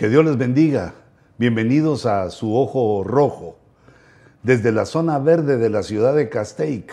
[0.00, 0.94] Que Dios les bendiga.
[1.36, 3.58] Bienvenidos a su ojo rojo.
[4.42, 6.90] Desde la zona verde de la ciudad de Castaic,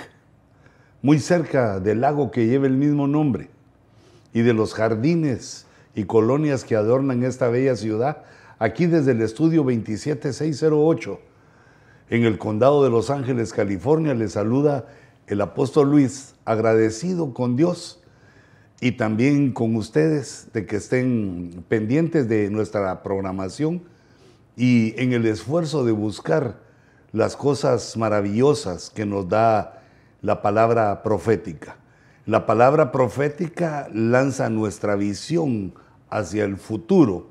[1.01, 3.49] muy cerca del lago que lleva el mismo nombre,
[4.33, 8.23] y de los jardines y colonias que adornan esta bella ciudad,
[8.59, 11.21] aquí desde el estudio 27608,
[12.09, 14.85] en el condado de Los Ángeles, California, les saluda
[15.27, 18.03] el apóstol Luis, agradecido con Dios
[18.79, 23.83] y también con ustedes de que estén pendientes de nuestra programación
[24.55, 26.59] y en el esfuerzo de buscar
[27.11, 29.81] las cosas maravillosas que nos da
[30.21, 31.77] la palabra profética.
[32.25, 35.73] La palabra profética lanza nuestra visión
[36.09, 37.29] hacia el futuro,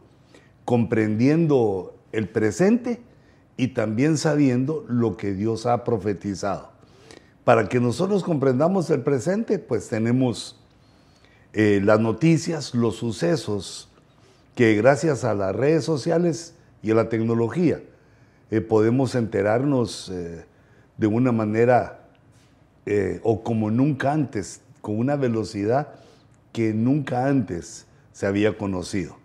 [0.65, 3.01] comprendiendo el presente
[3.57, 6.71] y también sabiendo lo que Dios ha profetizado.
[7.45, 10.59] Para que nosotros comprendamos el presente, pues tenemos
[11.59, 13.89] eh, las noticias, los sucesos,
[14.55, 16.53] que gracias a las redes sociales
[16.83, 17.81] y a la tecnología
[18.51, 20.45] eh, podemos enterarnos eh,
[20.99, 22.03] de una manera
[23.23, 25.95] o como nunca antes, con una velocidad
[26.53, 29.17] que nunca antes se había conocido.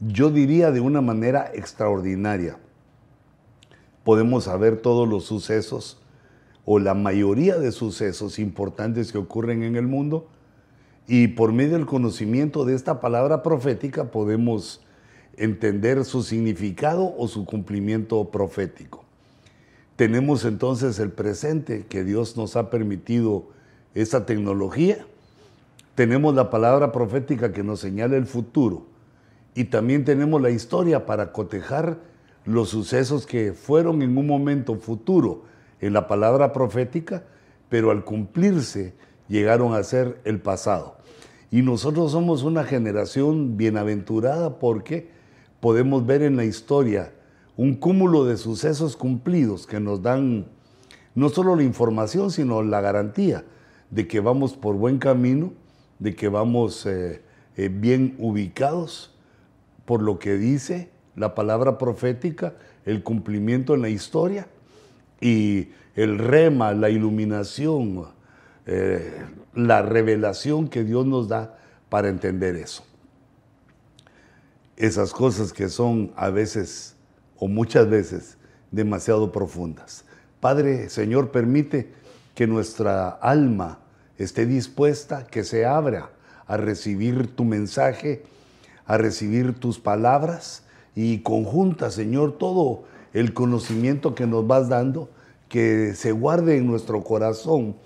[0.00, 2.58] Yo diría de una manera extraordinaria.
[4.02, 6.02] Podemos saber todos los sucesos
[6.64, 10.28] o la mayoría de sucesos importantes que ocurren en el mundo
[11.08, 14.82] y por medio del conocimiento de esta palabra profética podemos
[15.38, 19.04] entender su significado o su cumplimiento profético.
[19.96, 23.48] Tenemos entonces el presente que Dios nos ha permitido
[23.94, 25.06] esta tecnología.
[25.94, 28.84] Tenemos la palabra profética que nos señala el futuro.
[29.54, 31.98] Y también tenemos la historia para cotejar
[32.44, 35.44] los sucesos que fueron en un momento futuro
[35.80, 37.24] en la palabra profética,
[37.68, 38.94] pero al cumplirse
[39.28, 40.96] llegaron a ser el pasado.
[41.50, 45.10] Y nosotros somos una generación bienaventurada porque
[45.60, 47.12] podemos ver en la historia
[47.56, 50.46] un cúmulo de sucesos cumplidos que nos dan
[51.14, 53.44] no solo la información, sino la garantía
[53.90, 55.52] de que vamos por buen camino,
[55.98, 57.22] de que vamos eh,
[57.56, 59.14] eh, bien ubicados
[59.84, 64.46] por lo que dice la palabra profética, el cumplimiento en la historia
[65.20, 68.04] y el rema, la iluminación,
[68.70, 69.24] eh,
[69.54, 71.58] la revelación que Dios nos da
[71.88, 72.84] para entender eso.
[74.76, 76.94] Esas cosas que son a veces
[77.38, 78.36] o muchas veces
[78.70, 80.04] demasiado profundas.
[80.38, 81.94] Padre, Señor, permite
[82.34, 83.78] que nuestra alma
[84.18, 86.10] esté dispuesta, que se abra
[86.46, 88.22] a recibir tu mensaje,
[88.84, 90.64] a recibir tus palabras
[90.94, 95.08] y conjunta, Señor, todo el conocimiento que nos vas dando,
[95.48, 97.76] que se guarde en nuestro corazón,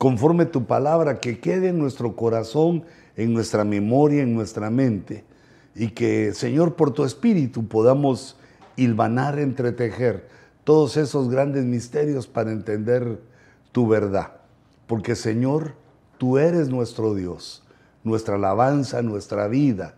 [0.00, 2.84] conforme tu palabra, que quede en nuestro corazón,
[3.16, 5.24] en nuestra memoria, en nuestra mente,
[5.74, 8.38] y que, Señor, por tu espíritu podamos
[8.76, 10.26] hilvanar, entretejer
[10.64, 13.20] todos esos grandes misterios para entender
[13.72, 14.38] tu verdad.
[14.86, 15.74] Porque, Señor,
[16.16, 17.62] tú eres nuestro Dios,
[18.02, 19.96] nuestra alabanza, nuestra vida,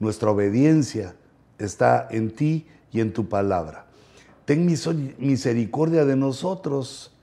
[0.00, 1.14] nuestra obediencia
[1.58, 3.86] está en ti y en tu palabra.
[4.46, 7.14] Ten misericordia de nosotros.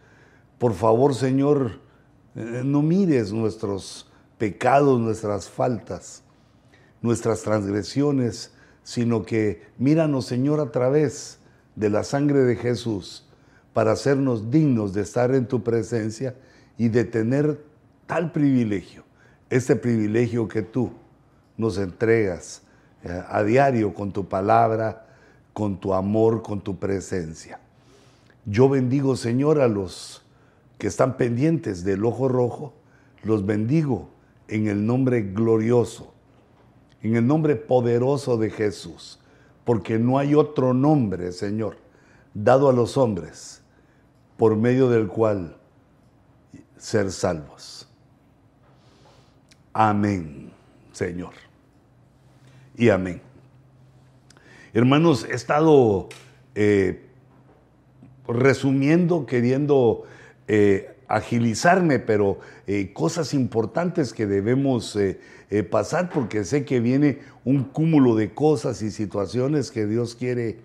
[0.58, 1.84] Por favor, Señor,
[2.36, 6.22] no mires nuestros pecados, nuestras faltas,
[7.02, 8.52] nuestras transgresiones,
[8.84, 11.40] sino que míranos, Señor, a través
[11.76, 13.26] de la sangre de Jesús,
[13.74, 16.36] para hacernos dignos de estar en tu presencia
[16.78, 17.64] y de tener
[18.06, 19.04] tal privilegio,
[19.50, 20.92] este privilegio que tú
[21.58, 22.62] nos entregas
[23.04, 25.08] eh, a diario con tu palabra,
[25.54, 27.60] con tu amor, con tu presencia.
[28.46, 30.25] Yo bendigo, Señor, a los
[30.78, 32.74] que están pendientes del ojo rojo,
[33.24, 34.10] los bendigo
[34.48, 36.14] en el nombre glorioso,
[37.02, 39.20] en el nombre poderoso de Jesús,
[39.64, 41.78] porque no hay otro nombre, Señor,
[42.34, 43.62] dado a los hombres,
[44.38, 45.58] por medio del cual
[46.78, 47.88] ser salvos.
[49.74, 50.52] Amén,
[50.92, 51.34] Señor
[52.78, 53.22] y amén.
[54.74, 56.10] Hermanos, he estado
[56.54, 57.06] eh,
[58.28, 60.04] resumiendo, queriendo
[60.48, 64.98] eh, agilizarme, pero eh, cosas importantes que debemos
[65.70, 70.58] pasar porque sé que viene un cúmulo de cosas y situaciones que Dios quiere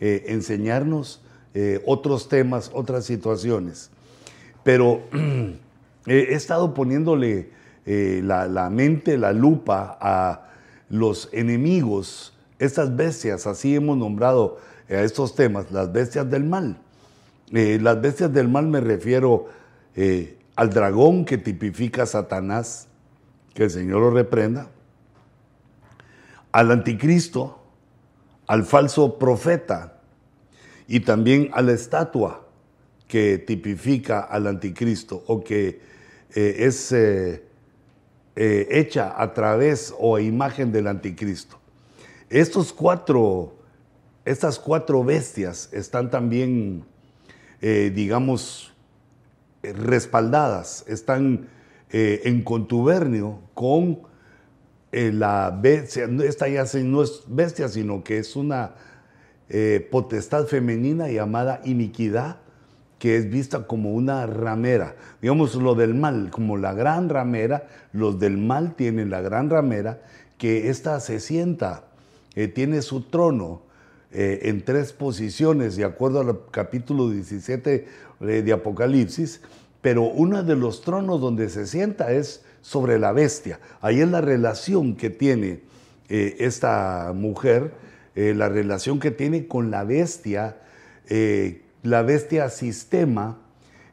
[0.00, 1.20] enseñarnos,
[1.84, 3.90] otros temas, otras situaciones.
[4.64, 5.02] Pero
[6.06, 7.50] he estado poniéndole
[7.84, 10.50] la, la mente, la lupa a
[10.88, 14.58] los enemigos, estas bestias, así hemos nombrado
[14.88, 16.76] a estos temas, las bestias del mal.
[17.52, 19.46] Eh, las bestias del mal me refiero
[19.94, 22.88] eh, al dragón que tipifica a Satanás,
[23.52, 24.68] que el Señor lo reprenda,
[26.50, 27.62] al anticristo,
[28.46, 30.00] al falso profeta
[30.88, 32.46] y también a la estatua
[33.06, 35.80] que tipifica al anticristo o que
[36.34, 36.94] eh, es
[38.34, 41.58] hecha a través o a imagen del anticristo.
[42.30, 43.52] Estos cuatro,
[44.24, 46.82] estas cuatro bestias están también,
[47.62, 48.74] digamos,
[49.62, 51.48] respaldadas, están
[51.90, 54.00] en contubernio con
[54.90, 58.72] la bestia, esta ya no es bestia, sino que es una
[59.54, 62.38] eh, potestad femenina llamada iniquidad,
[62.98, 64.96] que es vista como una ramera.
[65.20, 70.00] Digamos lo del mal, como la gran ramera, los del mal tienen la gran ramera,
[70.38, 71.84] que ésta se sienta,
[72.34, 73.60] eh, tiene su trono
[74.12, 77.86] eh, en tres posiciones, de acuerdo al capítulo 17
[78.20, 79.40] de Apocalipsis,
[79.80, 83.58] pero uno de los tronos donde se sienta es sobre la bestia.
[83.80, 85.60] Ahí es la relación que tiene
[86.08, 87.72] esta mujer
[88.14, 90.58] eh, la relación que tiene con la bestia,
[91.08, 93.38] eh, la bestia sistema,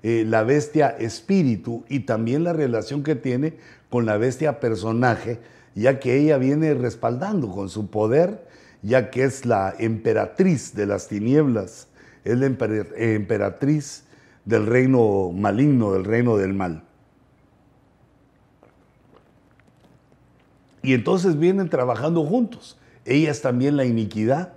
[0.03, 3.53] eh, la bestia espíritu y también la relación que tiene
[3.89, 5.39] con la bestia personaje,
[5.73, 8.45] ya que ella viene respaldando con su poder,
[8.81, 11.87] ya que es la emperatriz de las tinieblas,
[12.23, 14.05] es la emperatriz
[14.45, 16.83] del reino maligno, del reino del mal.
[20.81, 22.77] Y entonces vienen trabajando juntos.
[23.05, 24.53] Ella es también la iniquidad,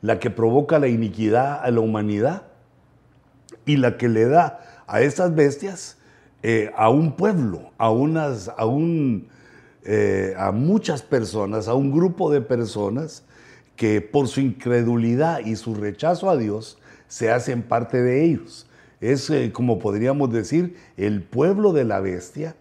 [0.00, 2.42] la que provoca la iniquidad a la humanidad
[3.64, 5.98] y la que le da a estas bestias
[6.42, 9.28] eh, a un pueblo, a, unas, a, un,
[9.84, 13.24] eh, a muchas personas, a un grupo de personas
[13.76, 16.78] que por su incredulidad y su rechazo a Dios
[17.08, 18.66] se hacen parte de ellos.
[19.00, 22.54] Es eh, como podríamos decir el pueblo de la bestia,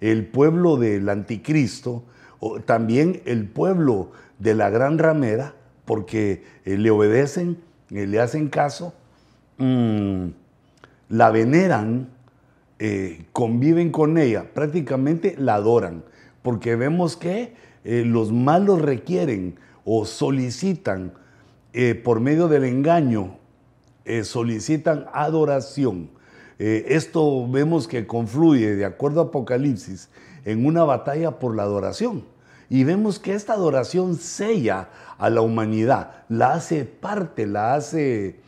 [0.00, 2.04] el pueblo del anticristo,
[2.40, 7.58] o también el pueblo de la gran ramera porque eh, le obedecen,
[7.90, 8.94] eh, le hacen caso,
[9.58, 10.28] mm,
[11.10, 12.10] la veneran,
[13.32, 16.04] conviven con ella, prácticamente la adoran,
[16.42, 19.56] porque vemos que los malos requieren
[19.90, 21.14] o solicitan
[22.04, 23.38] por medio del engaño,
[24.22, 26.10] solicitan adoración.
[26.58, 30.10] esto vemos que confluye, de acuerdo a Apocalipsis,
[30.44, 32.24] en una batalla por la adoración.
[32.70, 38.40] Y vemos que esta adoración sella a la humanidad, la hace parte, la hace,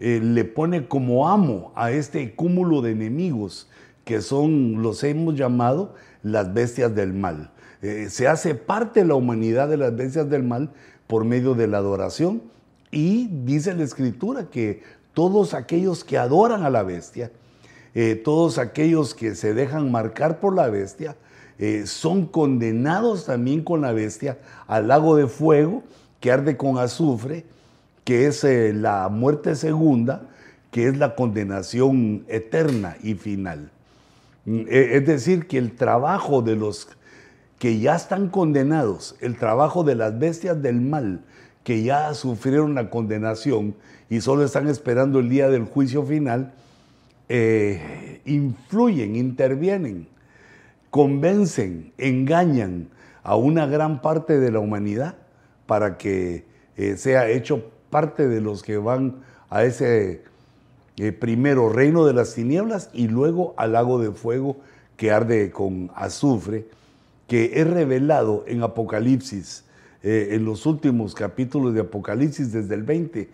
[0.00, 3.68] eh, le pone como amo a este cúmulo de enemigos
[4.04, 7.52] que son, los hemos llamado, las bestias del mal.
[7.84, 10.70] Eh, se hace parte la humanidad de las bestias del mal
[11.06, 12.40] por medio de la adoración
[12.90, 17.30] y dice la escritura que todos aquellos que adoran a la bestia,
[17.94, 21.14] eh, todos aquellos que se dejan marcar por la bestia,
[21.58, 25.82] eh, son condenados también con la bestia al lago de fuego
[26.20, 27.44] que arde con azufre,
[28.02, 30.22] que es la muerte segunda,
[30.70, 33.70] que es la condenación eterna y final.
[34.46, 36.88] Mm, es decir, que el trabajo de los
[37.64, 41.22] que ya están condenados, el trabajo de las bestias del mal,
[41.62, 43.74] que ya sufrieron la condenación
[44.10, 46.52] y solo están esperando el día del juicio final,
[47.30, 50.08] eh, influyen, intervienen
[50.94, 52.88] convencen, engañan
[53.24, 55.16] a una gran parte de la humanidad
[55.66, 56.44] para que
[56.76, 60.22] eh, sea hecho parte de los que van a ese
[60.98, 64.58] eh, primero reino de las tinieblas y luego al lago de fuego
[64.96, 66.66] que arde con azufre,
[67.26, 69.64] que es revelado en Apocalipsis,
[70.02, 73.30] eh, en los últimos capítulos de Apocalipsis, desde el 20,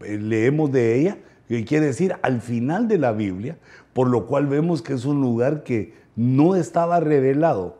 [0.00, 1.18] leemos de ella,
[1.48, 3.56] que quiere decir al final de la Biblia,
[3.92, 7.78] por lo cual vemos que es un lugar que no estaba revelado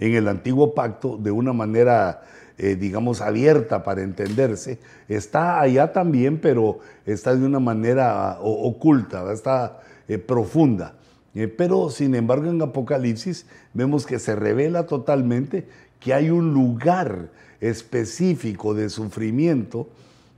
[0.00, 2.22] en el antiguo pacto de una manera,
[2.58, 4.78] eh, digamos, abierta para entenderse.
[5.08, 10.94] Está allá también, pero está de una manera oculta, está eh, profunda.
[11.34, 15.66] Eh, pero, sin embargo, en Apocalipsis vemos que se revela totalmente
[16.00, 19.88] que hay un lugar específico de sufrimiento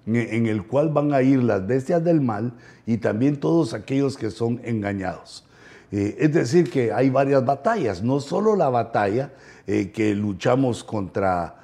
[0.07, 2.53] en el cual van a ir las bestias del mal
[2.87, 5.45] y también todos aquellos que son engañados.
[5.93, 9.31] Eh, es decir, que hay varias batallas, no solo la batalla
[9.67, 11.57] eh, que luchamos contra,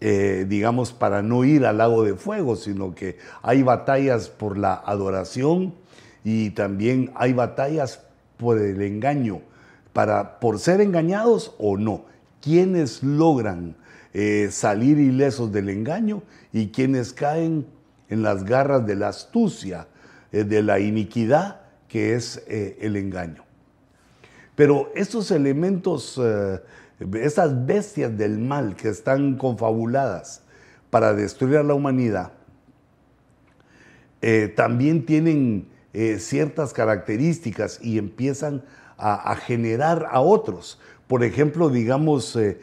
[0.00, 4.74] eh, digamos, para no ir al lago de fuego, sino que hay batallas por la
[4.74, 5.74] adoración
[6.22, 8.00] y también hay batallas
[8.36, 9.40] por el engaño,
[9.92, 12.06] para, por ser engañados o no.
[12.40, 13.76] Quienes logran
[14.50, 16.22] salir ilesos del engaño
[16.52, 17.66] y quienes caen
[18.08, 19.88] en las garras de la astucia,
[20.30, 23.44] de la iniquidad, que es el engaño.
[24.54, 26.60] Pero estos elementos, eh,
[27.20, 30.42] estas bestias del mal que están confabuladas
[30.90, 32.32] para destruir a la humanidad,
[34.22, 38.62] eh, también tienen eh, ciertas características y empiezan
[38.98, 40.78] a, generar a otros.
[41.08, 42.58] Por ejemplo, digamos, eh,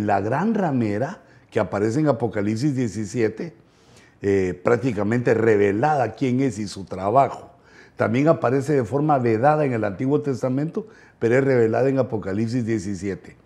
[0.00, 3.54] la gran ramera que aparece en Apocalipsis 17,
[4.62, 7.50] prácticamente revelada quién es y su trabajo.
[7.96, 10.86] También aparece de forma vedada en el Antiguo Testamento,
[11.18, 13.36] pero es revelada en Apocalipsis 17.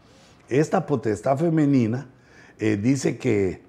[0.50, 2.06] Esta potestad femenina
[2.58, 3.66] dice que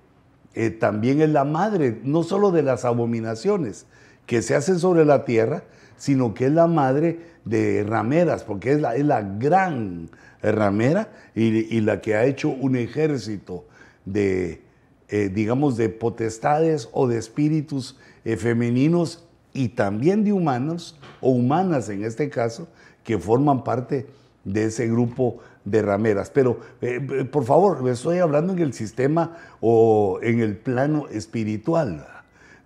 [0.60, 3.86] eh, también es la madre, no solo de las abominaciones
[4.28, 5.64] que se hacen sobre la tierra,
[5.98, 10.12] sino que es la madre de rameras, porque es la, es la gran
[10.44, 13.66] ramera y, la que ha hecho un ejército
[14.06, 14.62] de,
[15.08, 21.90] eh, digamos, de potestades o de espíritus eh, femeninos y también de humanos, o humanas
[21.90, 22.68] en este caso,
[23.04, 24.06] que forman parte
[24.44, 26.30] de ese grupo de rameras.
[26.30, 27.00] Pero, eh,
[27.32, 32.06] por favor, estoy hablando en el sistema o en el plano espiritual.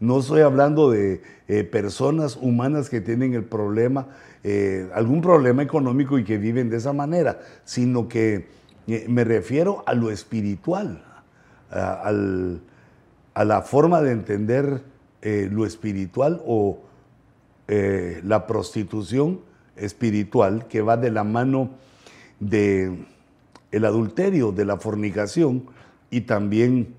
[0.02, 4.08] No estoy hablando de eh, personas humanas que tienen el problema,
[4.94, 8.48] algún problema económico y que viven de esa manera, sino que
[9.08, 11.04] me refiero a lo espiritual,
[11.70, 14.82] a, la forma de entender
[15.22, 16.82] lo espiritual o
[17.68, 19.42] la prostitución
[19.76, 21.70] espiritual que va de la mano
[22.40, 23.06] de
[23.72, 25.66] el adulterio, de la fornicación
[26.10, 26.96] y también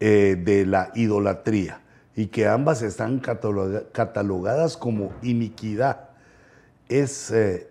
[0.00, 1.80] eh, de la idolatría,
[2.18, 6.08] y que ambas están catalogadas como iniquidad.
[6.88, 7.68] Es eh,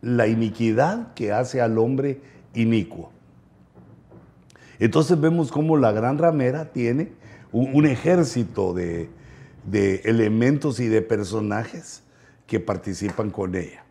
[0.00, 2.22] la iniquidad que hace al hombre
[2.54, 3.12] inicuo.
[4.78, 7.12] Entonces vemos cómo la gran ramera tiene
[7.52, 9.10] un, ejército de,
[9.66, 12.02] de elementos y de personajes
[12.46, 13.84] que participan con ella.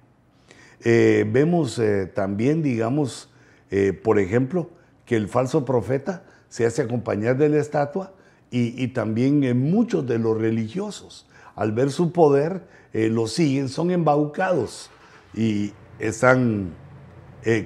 [0.84, 3.30] Eh, vemos eh, también, digamos,
[3.70, 4.72] eh, por ejemplo,
[5.06, 8.16] que el falso profeta se hace acompañar de la estatua
[8.52, 14.90] y, también muchos de los religiosos, al ver su poder, lo siguen, son embaucados
[15.34, 16.74] y están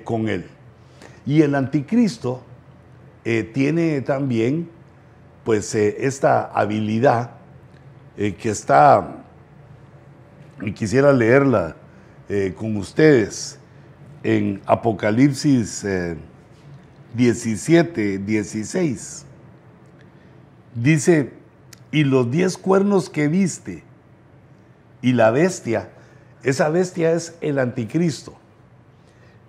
[0.04, 0.46] con él.
[1.26, 2.44] Y el anticristo
[3.24, 4.70] tiene también,
[5.44, 7.32] pues, esta habilidad
[8.16, 9.26] que está,
[10.62, 11.76] y quisiera leerla,
[12.28, 13.60] eh, con ustedes
[14.24, 15.86] en Apocalipsis
[17.14, 19.25] 17, eh, 16.
[20.76, 21.32] Dice,
[21.92, 23.84] y los diez cuernos que viste,
[25.02, 25.90] y la bestia,
[26.44, 28.36] esa bestia es el anticristo.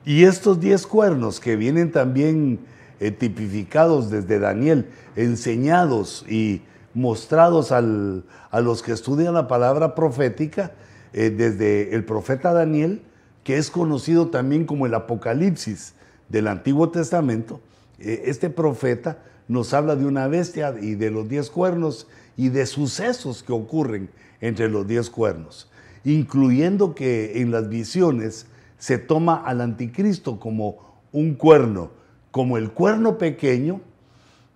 [0.05, 2.61] Y estos diez cuernos que vienen también
[3.01, 6.63] eh, tipificados desde Daniel, enseñados y
[6.95, 10.73] mostrados a los que estudian la palabra profética,
[11.13, 13.03] eh, desde el profeta Daniel,
[13.43, 15.95] que es conocido también como el Apocalipsis
[16.29, 17.61] del Antiguo Testamento,
[17.99, 22.67] eh, este profeta nos habla de una bestia y de los diez cuernos y de
[22.67, 24.11] sucesos que ocurren
[24.41, 25.71] entre los diez cuernos,
[26.05, 28.47] incluyendo que en las visiones
[28.79, 30.79] se toma al anticristo como
[31.13, 31.91] un cuerno,
[32.31, 33.81] como el cuerno pequeño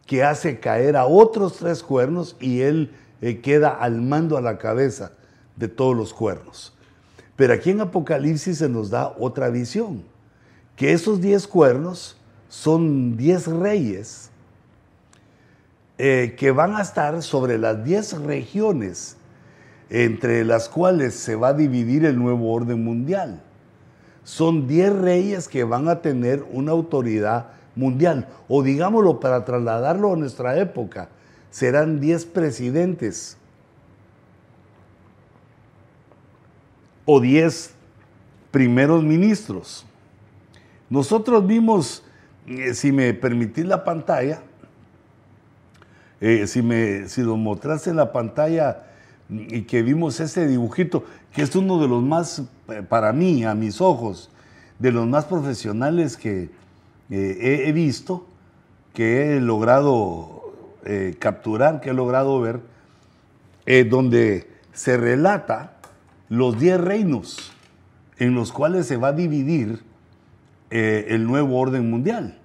[0.07, 4.59] que hace caer a otros tres cuernos y él eh, queda al mando a la
[4.59, 5.13] cabeza
[5.57, 6.75] de todos los cuernos.
[7.37, 10.03] Pero aquí en Apocalipsis se nos da otra visión,
[10.77, 12.17] que esos diez cuernos
[12.49, 14.30] son diez reyes
[16.03, 19.19] eh, que van a estar sobre las diez regiones
[19.91, 23.43] entre las cuales se va a dividir el nuevo orden mundial.
[24.25, 30.17] Son diez reyes que van a tener una autoridad mundial, o digámoslo para trasladarlo a
[30.17, 31.11] nuestra época,
[31.51, 33.37] serán diez presidentes
[37.05, 37.75] o diez
[38.51, 39.85] primeros ministros.
[40.89, 42.03] Nosotros vimos,
[42.47, 44.41] eh, si me permitís la pantalla,
[46.21, 48.85] eh, si, me, si lo mostraste la pantalla
[49.29, 53.55] y que vimos ese dibujito, que es uno de los más, eh, para mí, a
[53.55, 54.31] mis ojos,
[54.79, 56.49] de los más profesionales que
[57.11, 58.27] he, visto,
[58.95, 60.55] que he logrado
[61.19, 62.61] capturar, que he logrado ver,
[63.91, 65.77] donde se relata
[66.31, 67.53] los diez reinos
[68.21, 69.83] en los cuales se va a dividir
[70.71, 72.39] eh, el nuevo orden mundial.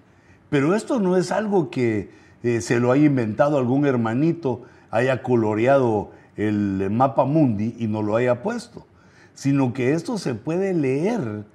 [0.50, 2.10] Pero esto no es algo que
[2.46, 8.16] eh, se lo haya inventado algún hermanito, haya coloreado el mapa mundi y no lo
[8.16, 8.86] haya puesto,
[9.34, 11.46] sino que esto se puede leer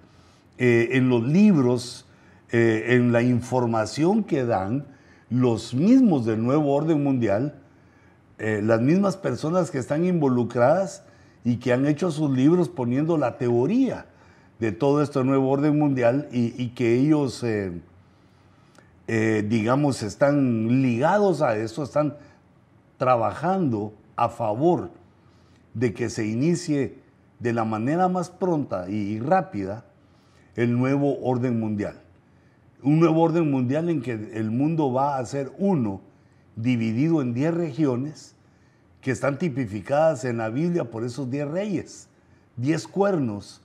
[0.59, 2.07] eh, en los libros,
[2.53, 4.85] en la información que dan
[5.31, 7.55] los mismos del nuevo orden mundial,
[8.39, 11.05] las mismas personas que están involucradas
[11.45, 14.07] y que han hecho sus libros poniendo la teoría
[14.59, 17.73] de todo este nuevo orden mundial y, que ellos, eh,
[19.13, 22.17] eh, digamos, están ligados a eso, están
[22.97, 24.93] trabajando a favor
[25.75, 26.97] de que se inicie
[27.41, 29.85] de la manera más pronta y rápida
[30.55, 32.01] el nuevo orden mundial.
[32.85, 36.03] Un nuevo orden mundial en que el mundo va a ser uno,
[36.55, 38.37] dividido en 10 regiones
[39.01, 42.09] que están tipificadas en la Biblia por esos 10 reyes,
[42.59, 43.61] 10 cuernos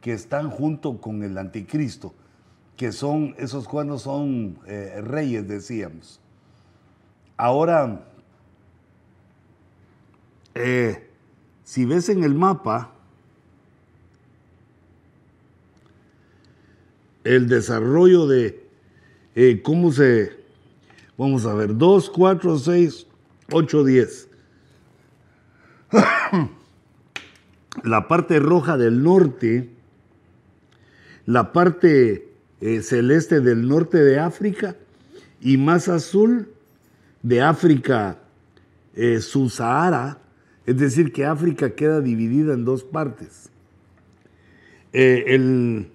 [0.00, 2.14] que están junto con el anticristo,
[2.76, 6.20] que son, esos cuernos son eh, reyes, decíamos.
[7.36, 8.06] Ahora,
[10.54, 11.10] eh,
[11.64, 12.92] si ves en el mapa,
[17.24, 18.64] el desarrollo de
[19.34, 20.36] eh, cómo se,
[21.16, 23.06] vamos a ver, 2, 4, 6,
[23.52, 24.28] 8, 10.
[27.84, 29.70] La parte roja del norte,
[31.26, 34.76] la parte eh, celeste del norte de África
[35.40, 36.52] y más azul
[37.22, 38.18] de África
[38.94, 40.18] eh, subsahara,
[40.64, 43.50] es decir, que África queda dividida en dos partes.
[44.92, 45.90] Eh, el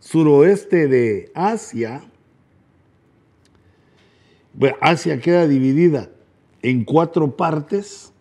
[0.00, 2.02] suroeste de Asia,
[4.54, 6.08] bueno, Asia queda dividida
[6.62, 8.12] en cuatro partes,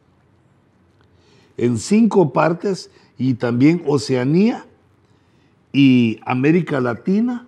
[1.55, 4.65] en cinco partes, y también Oceanía
[5.71, 7.47] y América Latina,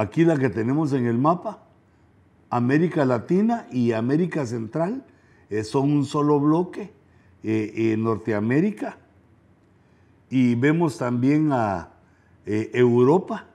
[0.00, 1.62] aquí la que tenemos en el mapa,
[2.48, 5.04] América Latina y América Central
[5.50, 6.90] eh, son un solo bloque,
[7.42, 8.96] eh, en Norteamérica,
[10.30, 11.90] y vemos también a
[12.46, 13.46] eh, Europa,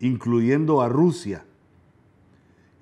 [0.00, 1.46] incluyendo a Rusia,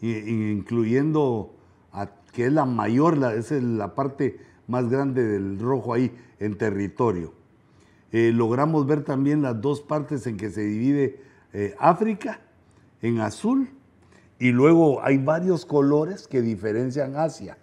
[0.00, 1.54] incluyendo
[1.92, 6.58] a, que es la mayor, la, es la parte más grande del rojo ahí en
[6.58, 7.32] territorio.
[8.10, 11.20] logramos ver también las dos partes en que se divide
[11.78, 12.40] África
[13.02, 13.68] en azul
[14.38, 17.58] y luego hay varios colores que diferencian Asia,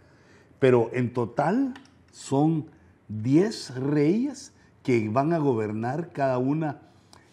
[0.60, 1.74] pero en total
[2.12, 2.68] son
[3.10, 6.80] 10 reyes que van a gobernar cada una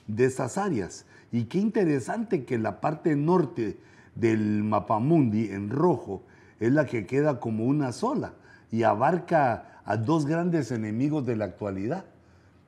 [0.07, 1.07] de estas áreas.
[1.31, 3.79] Y qué interesante que la parte norte
[4.14, 6.25] del mapamundi en rojo
[6.59, 8.35] es la que queda como una sola
[8.73, 12.05] y abarca a dos grandes enemigos de la actualidad.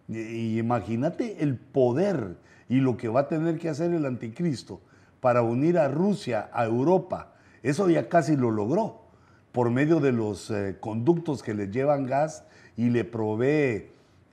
[0.08, 2.36] Y imagínate el poder
[2.68, 4.80] y lo que va a tener que hacer el anticristo
[5.20, 7.32] para unir a Rusia a Europa.
[7.62, 9.08] Eso ya casi lo logró
[9.52, 12.44] por medio de los eh, conductos que le llevan gas
[12.76, 13.90] y le provee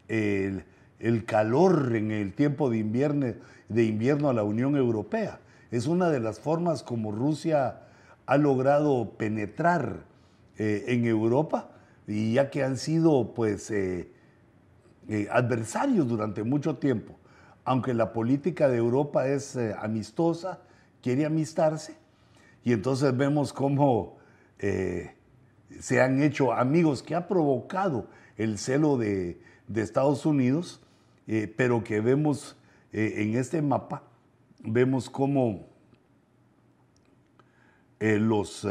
[0.07, 0.63] el,
[1.25, 5.39] calor en el tiempo de invierno, a la Unión Europea.
[5.71, 7.81] Es una de las formas como Rusia
[8.27, 10.03] ha logrado penetrar
[10.57, 11.69] eh, en Europa
[12.07, 14.11] y ya que han sido pues eh,
[15.31, 17.15] adversarios durante mucho tiempo.
[17.63, 20.59] Aunque la política de Europa es amistosa,
[21.05, 21.95] quiere amistarse.
[22.63, 24.17] Y entonces vemos cómo
[24.57, 25.13] eh,
[25.79, 29.39] se han hecho amigos que ha provocado el celo de,
[29.75, 30.81] Estados Unidos,
[31.27, 32.57] eh, pero que vemos
[32.91, 34.01] eh, en este mapa,
[34.63, 35.67] vemos cómo
[37.99, 38.67] los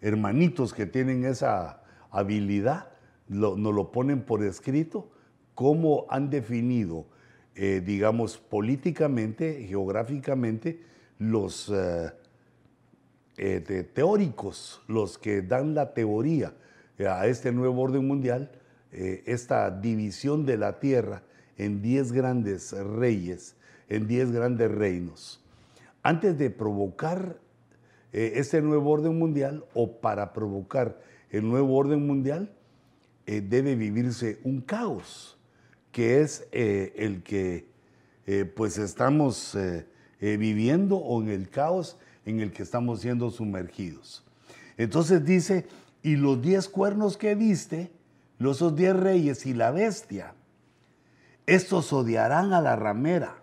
[0.00, 2.88] hermanitos que tienen esa habilidad
[3.28, 5.10] nos lo ponen por escrito,
[5.54, 7.06] cómo han definido,
[7.54, 10.93] digamos, políticamente, geográficamente,
[11.30, 12.12] los eh,
[13.36, 16.54] eh, teóricos, los que dan la teoría
[16.98, 18.50] eh, a este nuevo orden mundial,
[18.96, 21.24] esta división de la tierra
[21.58, 23.56] en diez grandes reyes,
[23.88, 25.42] en diez grandes reinos.
[26.04, 27.40] Antes de provocar
[28.12, 32.54] este nuevo orden mundial o para provocar el nuevo orden mundial,
[33.26, 35.36] debe vivirse un caos,
[35.90, 37.66] que es el que
[38.54, 39.56] pues estamos
[40.20, 44.24] eh, viviendo o en el caos en el que estamos siendo sumergidos.
[44.76, 45.66] Entonces dice,
[46.02, 47.90] y los diez cuernos que viste,
[48.38, 50.34] los diez reyes y la bestia,
[51.46, 53.36] estos odiarán a la ramera.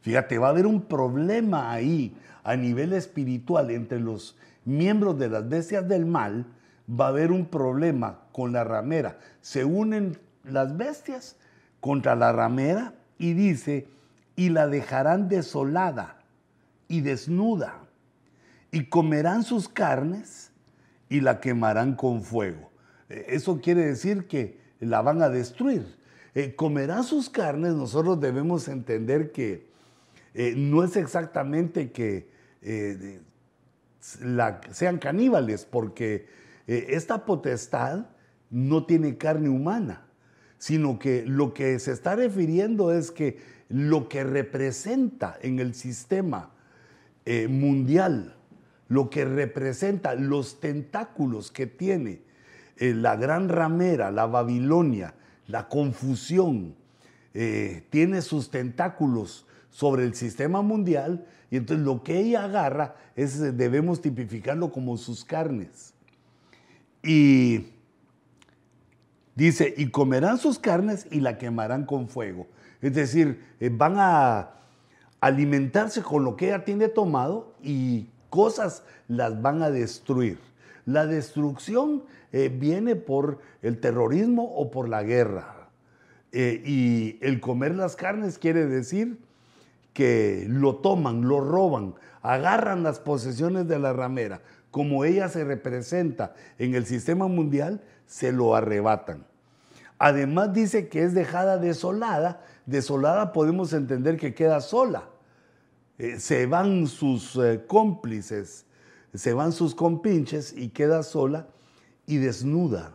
[0.00, 5.48] Fíjate, va a haber un problema ahí a nivel espiritual entre los miembros de las
[5.48, 6.46] bestias del mal,
[6.88, 9.18] va a haber un problema con la ramera.
[9.40, 11.36] Se unen las bestias
[11.80, 13.86] contra la ramera y dice,
[14.36, 16.22] y la dejarán desolada
[16.88, 17.82] y desnuda,
[18.70, 20.50] y comerán sus carnes
[21.08, 22.70] y la quemarán con fuego.
[23.08, 25.96] Eh, eso quiere decir que la van a destruir.
[26.34, 29.70] Eh, comerán sus carnes, nosotros debemos entender que
[30.34, 32.30] eh, no es exactamente que
[34.00, 36.26] sean caníbales, porque
[36.66, 38.06] esta potestad
[38.50, 40.06] no tiene carne humana,
[40.58, 43.38] sino que lo que se está refiriendo es que
[43.72, 46.50] lo que representa en el sistema
[47.24, 48.36] eh, mundial
[48.92, 52.20] lo que representa los tentáculos que tiene
[52.76, 55.14] eh, la gran ramera, la Babilonia,
[55.46, 56.74] la confusión,
[57.32, 63.56] eh, tiene sus tentáculos sobre el sistema mundial y entonces lo que ella agarra es,
[63.56, 65.94] debemos tipificarlo como sus carnes.
[67.02, 67.68] Y
[69.34, 72.46] dice, y comerán sus carnes y la quemarán con fuego.
[72.82, 74.50] Es decir, eh, van a
[75.20, 80.38] alimentarse con lo que ella tiene tomado y cosas las van a destruir.
[80.84, 85.68] La destrucción eh, viene por el terrorismo o por la guerra.
[86.32, 89.18] Eh, y el comer las carnes quiere decir
[89.92, 94.40] que lo toman, lo roban, agarran las posesiones de la ramera,
[94.70, 99.26] como ella se representa en el sistema mundial, se lo arrebatan.
[99.98, 102.40] Además dice que es dejada desolada.
[102.66, 105.08] Desolada podemos entender que queda sola.
[105.98, 108.66] Eh, se van sus eh, cómplices,
[109.14, 111.48] se van sus compinches y queda sola
[112.06, 112.94] y desnuda.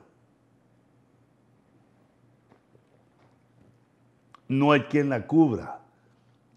[4.48, 5.78] No hay quien la cubra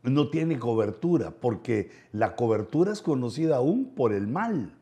[0.03, 4.73] no tiene cobertura, porque la cobertura es conocida aún por el mal,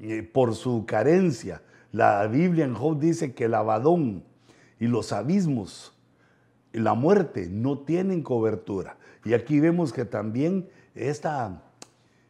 [0.00, 1.62] eh, por su carencia.
[1.90, 4.24] La Biblia en Job dice que el abadón
[4.78, 5.91] y los abismos,
[6.72, 8.96] la muerte, no tienen cobertura.
[9.24, 11.62] Y aquí vemos que también esta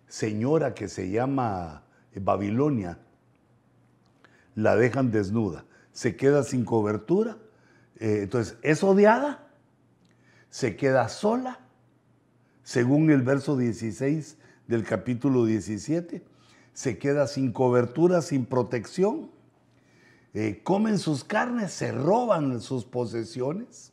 [0.07, 2.98] señora que se llama Babilonia,
[4.55, 7.38] la dejan desnuda, se queda sin cobertura,
[7.96, 9.48] eh, entonces es odiada,
[10.50, 11.61] se queda sola
[12.62, 16.22] según el verso 16 del capítulo 17,
[16.74, 19.31] se queda sin cobertura, sin protección,
[20.35, 23.92] eh, comen sus carnes, se roban sus posesiones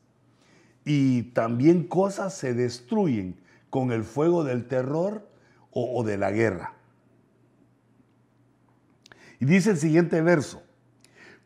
[0.92, 5.30] y también cosas se destruyen con el fuego del terror
[5.70, 6.74] o, de la guerra.
[9.40, 10.64] Y dice el siguiente verso,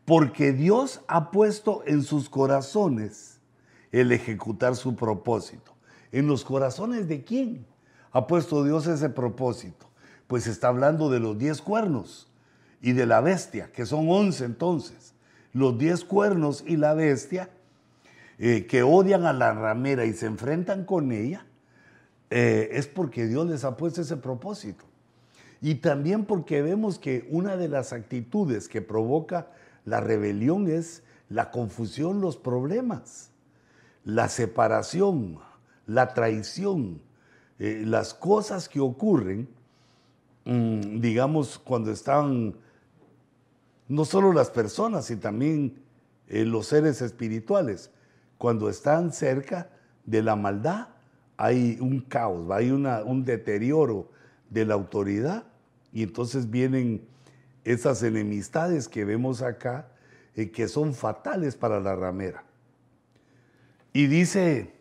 [0.05, 3.41] porque Dios ha puesto en sus corazones
[3.91, 5.75] el ejecutar su propósito.
[6.13, 7.65] ¿En los corazones de quién
[8.13, 9.89] ha puesto Dios ese propósito?
[10.27, 12.31] Pues está hablando de los diez cuernos
[12.81, 15.15] y de la bestia, que son once entonces.
[15.51, 17.49] Los diez cuernos y la bestia
[18.45, 21.45] eh, que odian a la ramera y se enfrentan con ella,
[22.29, 24.83] eh, es porque Dios les ha puesto ese propósito.
[25.61, 29.47] Y también porque vemos que una de las actitudes que provoca
[29.85, 33.31] la rebelión es la confusión, los problemas,
[34.03, 35.39] la separación,
[35.87, 37.01] la traición,
[37.59, 39.47] eh, las cosas que ocurren,
[40.43, 42.57] mm, digamos, cuando están
[43.87, 45.81] no solo las personas, sino también
[46.27, 47.92] los seres espirituales,
[48.43, 49.69] cuando están cerca
[50.03, 50.89] de la maldad,
[51.37, 54.11] hay un caos, hay un deterioro
[54.49, 55.45] de la autoridad
[55.93, 57.07] y entonces vienen
[57.63, 59.87] esas enemistades que vemos acá,
[60.35, 62.43] eh, que son fatales para la ramera.
[63.93, 64.73] Y dice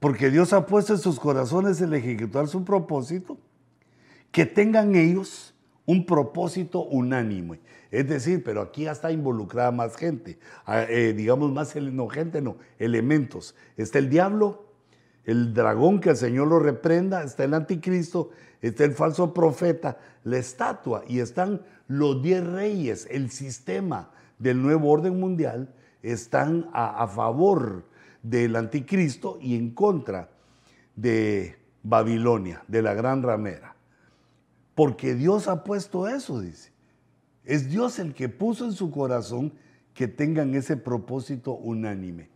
[0.00, 3.38] porque Dios ha puesto en sus corazones el ejecutar su propósito,
[4.32, 5.53] que tengan ellos
[5.86, 7.60] un propósito unánime.
[7.90, 12.40] Es decir, pero aquí ya está involucrada más gente, ah, eh, digamos más, no gente,
[12.40, 13.54] no, elementos.
[13.76, 14.66] Está el diablo,
[15.24, 18.30] el dragón que el Señor lo reprenda, está el anticristo,
[18.62, 24.90] está el falso profeta, la estatua y están los diez reyes, el sistema del nuevo
[24.90, 27.84] orden mundial, están a, a favor
[28.22, 30.30] del anticristo y en contra
[30.96, 33.73] de Babilonia, de la gran ramera.
[34.74, 36.72] Porque Dios ha puesto eso, dice.
[37.44, 39.52] Es Dios el que puso en su corazón
[39.92, 42.30] que tengan ese propósito unánime.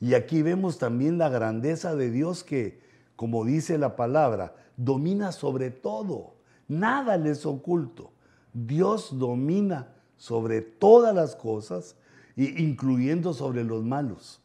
[0.00, 2.80] Y aquí vemos también la grandeza de Dios que,
[3.16, 6.34] como dice la palabra, domina sobre todo.
[6.66, 8.12] Nada les oculto.
[8.52, 11.96] Dios domina sobre todas las cosas,
[12.36, 14.40] incluyendo sobre los malos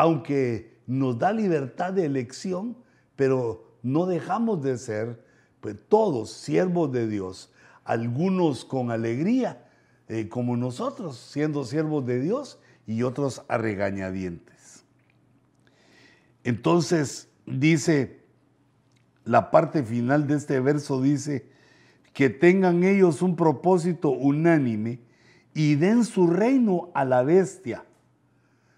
[0.00, 2.74] aunque nos da libertad de elección,
[3.16, 5.22] pero no dejamos de ser
[5.60, 7.52] pues, todos siervos de Dios,
[7.84, 9.66] algunos con alegría,
[10.08, 14.84] eh, como nosotros, siendo siervos de Dios, y otros a regañadientes.
[16.42, 18.20] Entonces dice,
[19.24, 21.48] la parte final de este verso dice,
[22.12, 25.00] que tengan ellos un propósito unánime
[25.54, 27.84] y den su reino a la bestia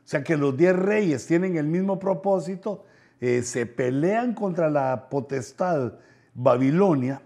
[0.05, 2.85] o sea que los diez reyes tienen el mismo propósito,
[3.21, 5.95] eh, se pelean contra la potestad
[6.35, 7.23] Babilonia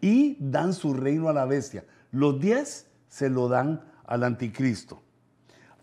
[0.00, 1.84] y dan su reino a la bestia.
[2.10, 5.02] Los diez se lo dan al anticristo.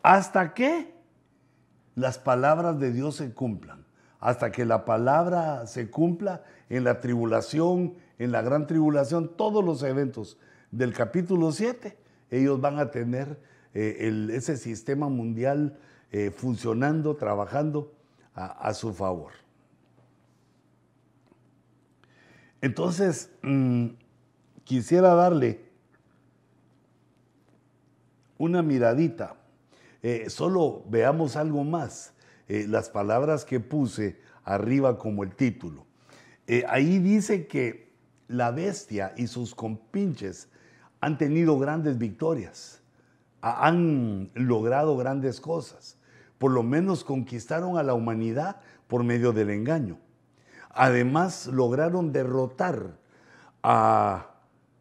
[0.04, 0.94] Hasta que
[1.96, 3.86] las palabras de Dios se cumplan.
[4.20, 9.82] Hasta que la palabra se cumpla en la tribulación, en la gran tribulación, todos los
[9.82, 10.38] eventos
[10.70, 11.98] del capítulo 7,
[12.30, 13.39] ellos van a tener
[13.74, 15.78] eh, ese sistema mundial
[16.12, 17.94] eh, funcionando, trabajando
[18.34, 19.32] a, su favor.
[22.62, 23.88] Entonces, mm,
[24.63, 25.65] quisiera darle
[28.38, 29.36] una miradita.
[30.02, 32.13] Eh, solo veamos algo más.
[32.47, 35.86] las palabras que puse arriba como el título.
[36.67, 37.93] ahí dice que
[38.28, 40.50] la bestia y sus compinches
[41.02, 42.82] han tenido grandes victorias,
[43.41, 45.97] han logrado grandes cosas,
[46.38, 49.97] por lo menos conquistaron a la humanidad por medio del engaño.
[50.74, 52.98] Además lograron derrotar
[53.64, 54.32] a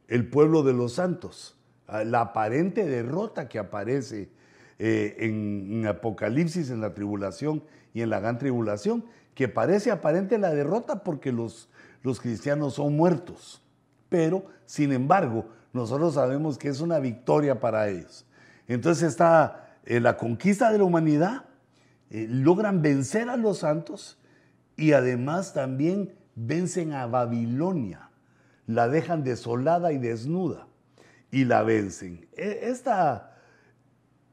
[0.09, 1.57] el pueblo de los santos,
[2.05, 4.31] la aparente derrota que aparece
[4.79, 10.50] eh, en, Apocalipsis, en la tribulación y en la gran tribulación, que parece aparente la
[10.50, 11.68] derrota porque los
[12.03, 13.62] los cristianos son muertos.
[14.09, 18.26] Pero, sin embargo, nosotros sabemos que es una victoria para ellos.
[18.66, 21.44] Entonces está eh, la conquista de la humanidad,
[22.11, 24.18] eh, logran vencer a los santos
[24.80, 28.08] y además también vencen a Babilonia,
[28.66, 30.68] la dejan desolada y desnuda
[31.30, 32.26] y la vencen.
[32.34, 33.36] E, esta,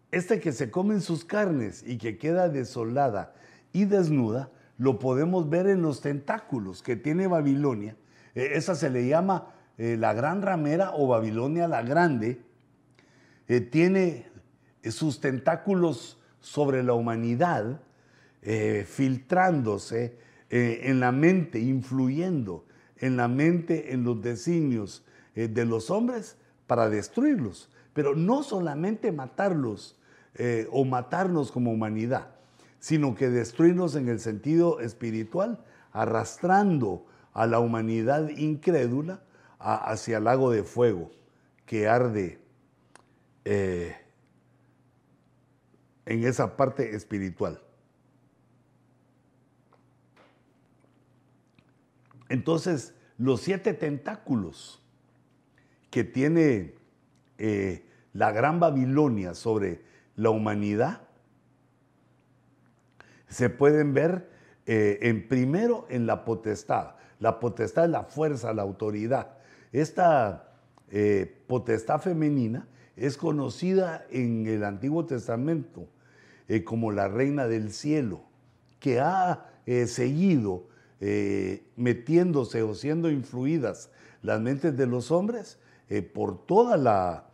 [0.09, 3.33] este que se comen sus carnes y que queda desolada
[3.73, 7.97] y desnuda, lo podemos ver en los tentáculos que tiene Babilonia.
[8.33, 12.41] E, esa se le llama eh, la gran ramera o Babilonia la grande.
[13.49, 14.29] Eh, tiene
[14.83, 17.81] sus tentáculos sobre la humanidad,
[20.49, 22.65] eh, en la mente, influyendo
[22.97, 25.05] en la mente, en los designios
[25.35, 27.69] de los hombres para destruirlos.
[27.93, 29.99] Pero no solamente matarlos
[30.71, 32.29] o matarnos como humanidad,
[32.79, 39.21] sino que destruirnos en el sentido espiritual, arrastrando a la humanidad incrédula
[39.59, 41.11] hacia el lago de fuego
[41.67, 42.39] que arde
[43.45, 43.95] eh,
[46.05, 47.61] en esa parte espiritual.
[52.29, 54.81] Entonces, los siete tentáculos
[55.89, 56.75] que tiene
[57.37, 59.81] eh, la gran Babilonia sobre
[60.15, 61.01] la humanidad
[63.27, 64.29] se pueden ver
[64.65, 66.95] eh, en primero en la potestad.
[67.19, 69.37] La potestad es la fuerza, la autoridad.
[69.71, 70.51] Esta
[70.89, 75.87] eh, potestad femenina es conocida en el Antiguo Testamento
[76.63, 78.21] como la reina del cielo,
[78.79, 79.49] que ha
[79.85, 85.59] seguido metiéndose o siendo influidas las mentes de los hombres
[86.13, 87.25] por toda la,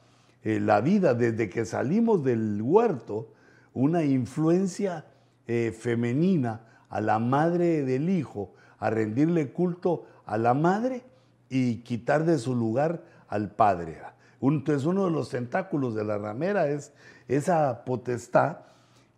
[0.44, 3.34] la vida, desde que salimos del huerto,
[3.74, 5.06] una influencia
[5.48, 11.04] eh, femenina a la madre del hijo, a rendirle culto a la madre
[11.50, 14.00] y quitar de su lugar al padre.
[14.42, 16.94] Entonces uno de los tentáculos de la ramera es
[17.28, 18.58] esa potestad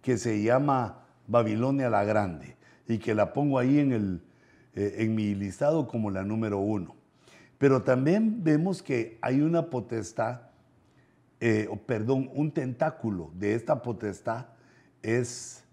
[0.02, 4.22] que se llama Babilonia la Grande y que la pongo ahí en, el,
[4.76, 6.96] eh, en mi listado como la número uno.
[7.58, 10.42] Pero también vemos que hay una potestad,
[11.40, 14.48] eh, perdón, un tentáculo de esta potestad
[15.02, 15.64] es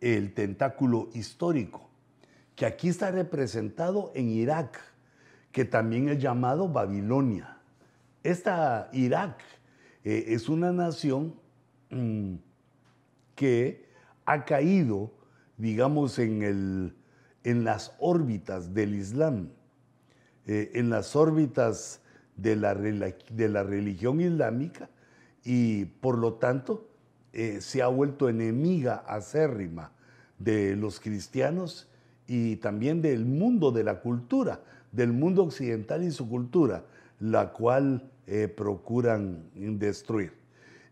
[0.00, 1.88] el tentáculo histórico,
[2.56, 4.80] que aquí está representado en Irak,
[5.52, 7.58] que también es llamado Babilonia.
[8.22, 9.40] Esta Irak
[10.04, 11.34] eh, es una nación
[11.90, 12.34] mm,
[13.34, 13.88] que
[14.24, 15.12] ha caído,
[15.56, 16.94] digamos, en, el,
[17.44, 19.50] en las órbitas del Islam,
[20.46, 22.00] eh, en las órbitas
[22.36, 24.88] de la, de la religión islámica
[25.44, 26.88] y por lo tanto
[27.32, 29.92] eh, se ha vuelto enemiga acérrima
[30.38, 31.88] de los cristianos
[32.26, 34.60] y también del mundo de la cultura,
[34.92, 36.84] del mundo occidental y su cultura,
[37.18, 40.32] la cual eh, procuran destruir.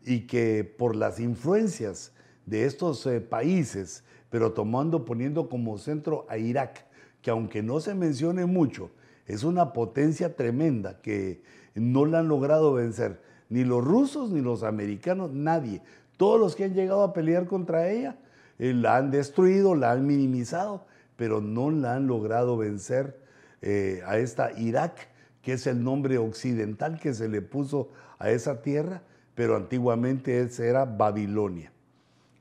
[0.04, 2.12] Y que por las influencias
[2.46, 6.84] de estos países, pero tomando, poniendo como centro a Irak,
[7.22, 8.90] que aunque no se mencione mucho,
[9.26, 11.42] es una potencia tremenda que
[11.74, 15.82] no la han logrado vencer ni los rusos ni los americanos, nadie.
[16.16, 18.16] Todos los que han llegado a pelear contra ella
[18.58, 20.86] eh, la han destruido, la han minimizado,
[21.16, 23.18] pero no la han logrado vencer
[23.62, 25.08] eh, a esta Irak,
[25.42, 29.02] que es el nombre occidental que se le puso a esa tierra,
[29.34, 31.72] pero antiguamente era Babilonia.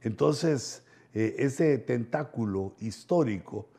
[0.02, 0.84] Entonces,
[1.18, 3.70] eh, ese tentáculo histórico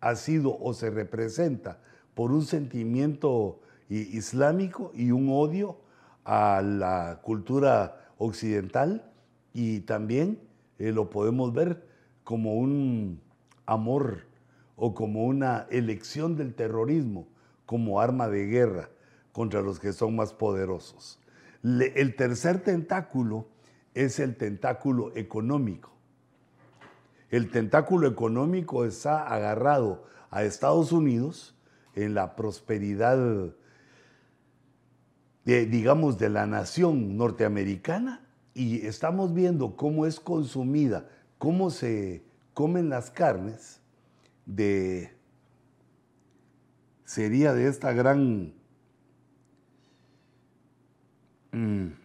[0.00, 1.80] ha sido o se representa
[2.14, 5.78] por un sentimiento islámico y un odio
[6.24, 9.10] a la cultura occidental
[9.52, 10.38] y también
[10.78, 11.86] eh, lo podemos ver
[12.24, 13.20] como un
[13.66, 14.26] amor
[14.76, 17.26] o como una elección del terrorismo
[17.66, 18.90] como arma de guerra
[19.32, 21.18] contra los que son más poderosos.
[21.62, 23.46] el tercer tentáculo
[23.94, 25.91] es el tentáculo económico.
[27.32, 31.54] El tentáculo económico está agarrado a Estados Unidos
[31.94, 33.54] en la prosperidad,
[35.46, 38.20] digamos, de la nación norteamericana
[38.52, 43.80] y estamos viendo cómo es consumida, cómo se comen las carnes
[44.44, 45.16] de,
[47.06, 48.52] sería de esta gran...
[51.52, 52.01] Mm,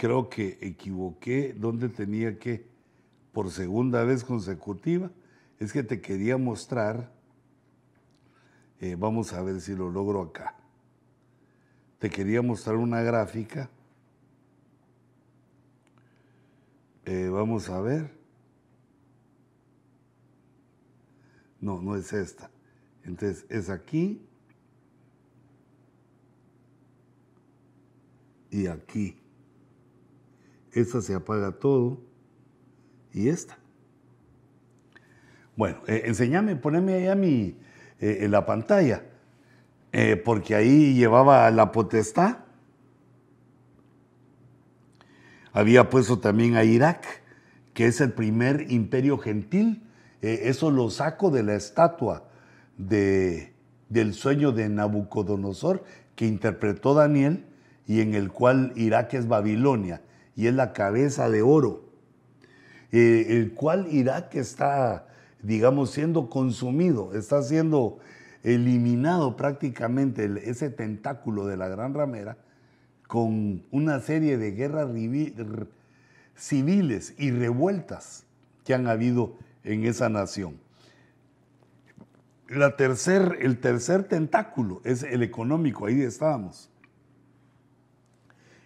[0.00, 2.64] creo que equivoqué donde tenía que,
[3.34, 5.10] por segunda vez consecutiva,
[5.58, 7.12] es que te quería mostrar,
[8.80, 10.56] eh, vamos a ver si lo logro acá,
[11.98, 13.68] te quería mostrar una gráfica,
[17.04, 18.10] eh, vamos a ver,
[21.60, 22.50] no, no es esta,
[23.04, 24.26] entonces es aquí.
[28.52, 29.20] Y aquí.
[30.72, 32.00] Esta se apaga todo
[33.12, 33.58] y esta.
[35.56, 37.56] Bueno, eh, enséñame, poneme ahí a mi,
[37.98, 39.02] eh, en la pantalla,
[39.92, 42.38] eh, porque ahí llevaba la potestad.
[45.52, 47.04] Había puesto también a Irak,
[47.74, 49.82] que es el primer imperio gentil.
[50.22, 52.28] eso lo saco de la estatua
[52.76, 53.54] de,
[53.88, 55.82] del sueño de Nabucodonosor
[56.14, 57.46] que interpretó Daniel
[57.86, 60.02] y en el cual Irak es Babilonia
[60.36, 61.84] y es la cabeza de oro,
[62.92, 65.06] el cual Irak está
[65.42, 67.98] digamos, siendo consumido, está siendo
[68.42, 72.36] eliminado prácticamente ese tentáculo de la gran ramera
[73.06, 74.88] con una serie de guerras
[76.36, 78.24] civiles y revueltas
[78.64, 80.58] que han habido en esa nación.
[82.48, 86.70] La tercer, el tercer tentáculo es el económico, ahí estábamos,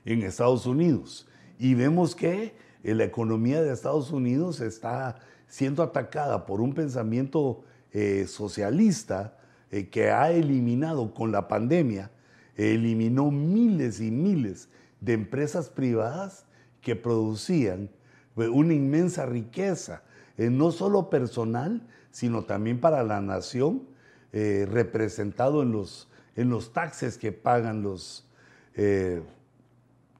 [0.04, 1.28] en Estados Unidos.
[1.58, 8.26] Y vemos que la economía de Estados Unidos está siendo atacada por un pensamiento eh,
[8.26, 9.38] socialista
[9.70, 12.10] eh, que ha eliminado con la pandemia,
[12.56, 14.68] eliminó miles y miles
[15.00, 16.44] de empresas privadas
[16.80, 17.88] que producían
[18.36, 20.02] eh, una inmensa riqueza,
[20.36, 23.86] no solo personal, sino también para la nación,
[24.32, 28.28] representado en los, en los taxes que pagan los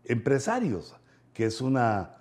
[0.05, 0.95] empresarios,
[1.35, 2.17] que es una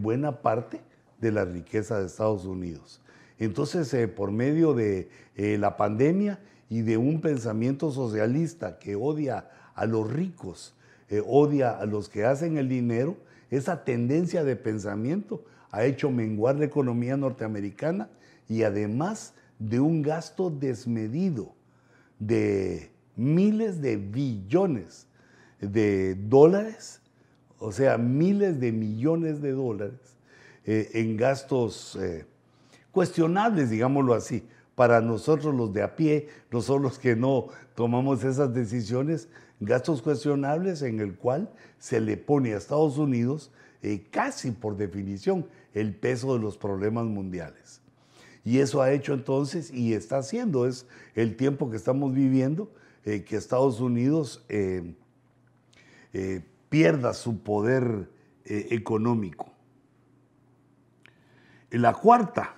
[0.00, 0.80] buena parte
[1.20, 3.00] de la riqueza de Estados Unidos.
[3.38, 9.48] Entonces, eh, por medio de eh, la pandemia y de un pensamiento socialista que odia
[9.74, 10.74] a los ricos,
[11.08, 13.16] eh, odia a los que hacen el dinero,
[13.50, 18.08] esa tendencia de pensamiento ha hecho menguar la economía norteamericana
[18.48, 21.54] y además de un gasto desmedido
[22.18, 25.06] de miles de billones
[25.60, 27.00] de dólares,
[27.58, 30.16] o sea, miles de millones de dólares
[30.64, 32.24] eh, en gastos eh,
[32.92, 34.46] cuestionables, digámoslo así.
[34.74, 39.28] Para nosotros los de a pie, nosotros los que no tomamos esas decisiones,
[39.58, 43.50] gastos cuestionables en el cual se le pone a Estados Unidos
[43.82, 47.80] eh, casi por definición el peso de los problemas mundiales.
[48.44, 50.86] Y eso ha hecho entonces, y está haciendo, es
[51.16, 52.70] el tiempo que estamos viviendo,
[53.02, 54.44] que Estados Unidos
[56.68, 58.10] pierda su poder
[58.44, 59.52] económico.
[61.70, 62.54] La cuarta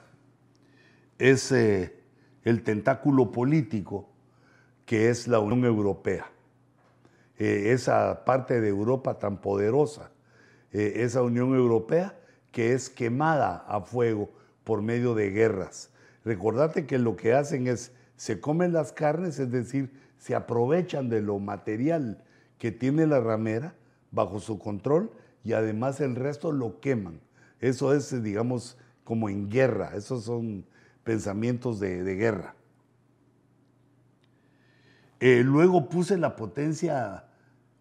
[1.18, 2.00] es eh,
[2.44, 4.08] el tentáculo político
[4.86, 6.26] que es la Unión Europea.
[7.38, 10.10] Eh, esa parte de Europa tan poderosa,
[10.72, 12.18] eh, esa Unión Europea
[12.52, 14.30] que es quemada a fuego
[14.64, 15.90] por medio de guerras.
[16.24, 21.20] Recordate que lo que hacen es, se comen las carnes, es decir, se aprovechan de
[21.20, 22.22] lo material
[22.58, 23.74] que tiene la ramera
[24.10, 25.10] bajo su control
[25.44, 27.20] y además el resto lo queman.
[27.60, 29.92] Eso es, digamos, como en guerra.
[29.94, 30.64] Esos son
[31.04, 32.54] pensamientos de, guerra.
[35.20, 37.24] Eh, luego puse la potencia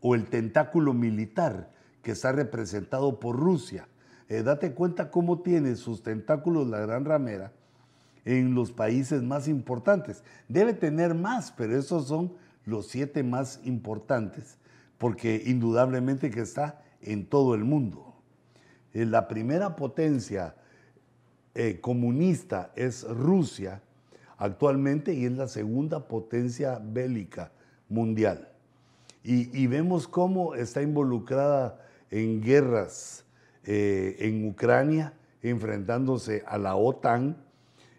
[0.01, 1.71] o el tentáculo militar
[2.01, 3.87] que está representado por Rusia.
[4.27, 7.51] Eh, date cuenta cómo tiene sus tentáculos la gran ramera
[8.25, 10.23] en los países más importantes.
[10.47, 12.33] Debe tener más, pero esos son
[12.65, 14.57] los siete más importantes,
[14.99, 18.13] porque indudablemente que está en todo el mundo.
[18.93, 20.55] Eh, la primera potencia
[21.55, 23.81] eh, comunista es Rusia
[24.37, 27.51] actualmente y es la segunda potencia bélica
[27.87, 28.51] mundial.
[29.21, 33.25] Y, vemos cómo está involucrada en guerras
[33.65, 37.37] eh, en Ucrania, enfrentándose a la OTAN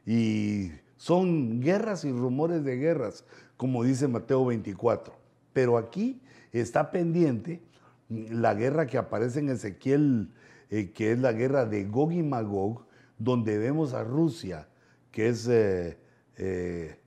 [0.07, 3.25] y Son guerras y rumores de guerras,
[3.57, 5.15] como dice Mateo 24.
[5.53, 6.21] Pero aquí
[6.53, 7.63] está pendiente
[8.11, 10.33] la guerra que aparece en Ezequiel,
[10.69, 12.85] eh, que es la guerra de Gog y Magog,
[13.19, 14.69] donde vemos a Rusia,
[15.13, 15.99] que es eh,
[16.37, 16.99] eh,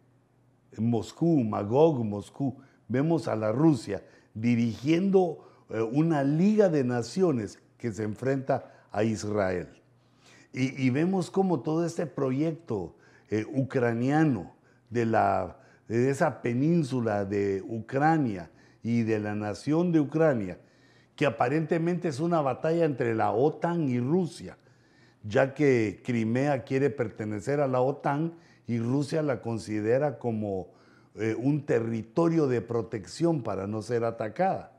[0.77, 5.49] Moscú, Magog, Moscú, vemos a la Rusia dirigiendo
[5.91, 9.69] una liga de naciones que se enfrenta a Israel.
[10.51, 12.95] Y, vemos cómo todo este proyecto
[13.53, 14.53] ucraniano
[14.91, 18.51] de, la, de esa península de Ucrania
[18.83, 20.59] y de la nación de Ucrania,
[21.15, 24.57] que aparentemente es una batalla entre la OTAN y Rusia,
[25.23, 28.33] ya que Crimea quiere pertenecer a la OTAN
[28.67, 30.67] y Rusia la considera como
[31.15, 34.71] eh, un territorio de protección para no ser atacada.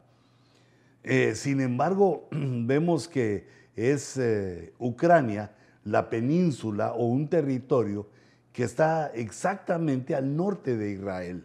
[1.03, 3.47] Eh, sin embargo, vemos que
[3.77, 5.53] es eh, Ucrania
[5.85, 8.09] la península o un territorio
[8.53, 11.45] que está exactamente al norte de Israel,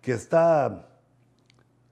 [0.00, 0.87] que está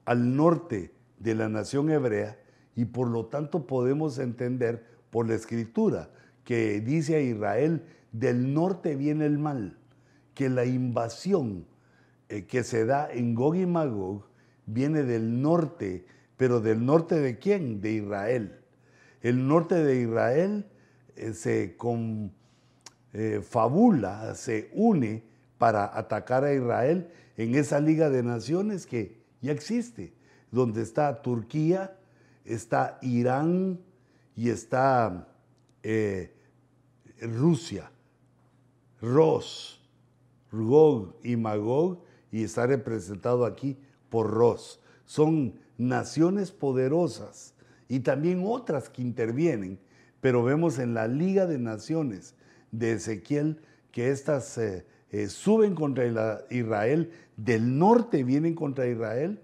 [0.07, 2.39] al norte de la nación hebrea
[2.75, 6.09] y por lo tanto podemos entender por la escritura
[6.45, 7.83] que dice a Israel,
[8.13, 9.77] del norte viene el mal,
[10.33, 11.67] que la invasión
[12.29, 14.23] eh, que se da en Gog y Magog
[14.65, 16.05] viene del norte,
[16.37, 17.81] pero del norte de quién?
[17.81, 18.61] De Israel.
[19.21, 20.67] El norte de Israel
[21.17, 22.31] eh, se confabula,
[24.31, 25.25] eh, se une
[25.57, 30.13] para atacar a Israel en esa liga de naciones que ya existe
[30.51, 31.97] donde está Turquía,
[32.45, 33.79] está Irán
[34.35, 35.27] y está
[35.83, 36.33] eh,
[37.21, 37.91] Rusia,
[39.01, 39.81] Ros,
[40.51, 43.77] Gog y Magog, y está representado aquí
[44.09, 44.79] por Ros.
[45.05, 47.53] Son naciones poderosas
[47.87, 49.79] y también otras que intervienen,
[50.21, 52.35] pero vemos en la Liga de Naciones
[52.71, 53.61] de Ezequiel
[53.91, 56.05] que estas eh, eh, suben contra
[56.49, 59.39] Israel, del norte vienen contra Israel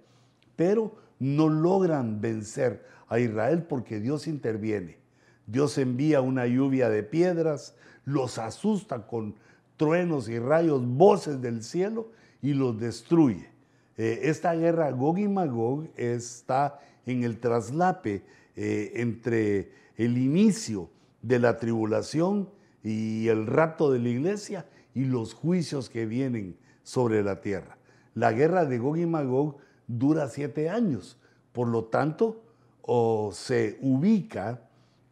[0.55, 4.97] pero no logran vencer a Israel porque Dios interviene.
[5.45, 9.35] Dios envía una lluvia de piedras, los asusta con
[9.77, 12.11] truenos y rayos, voces del cielo
[12.41, 13.49] y los destruye.
[13.97, 18.23] Eh, esta guerra Gog y Magog está en el traslape
[18.55, 20.89] eh, entre el inicio
[21.21, 22.49] de la tribulación
[22.83, 27.77] y el rapto de la iglesia y los juicios que vienen sobre la tierra.
[28.13, 31.17] La guerra de Gog y Magog dura siete años.
[31.51, 32.43] Por lo tanto,
[32.81, 34.61] o se ubica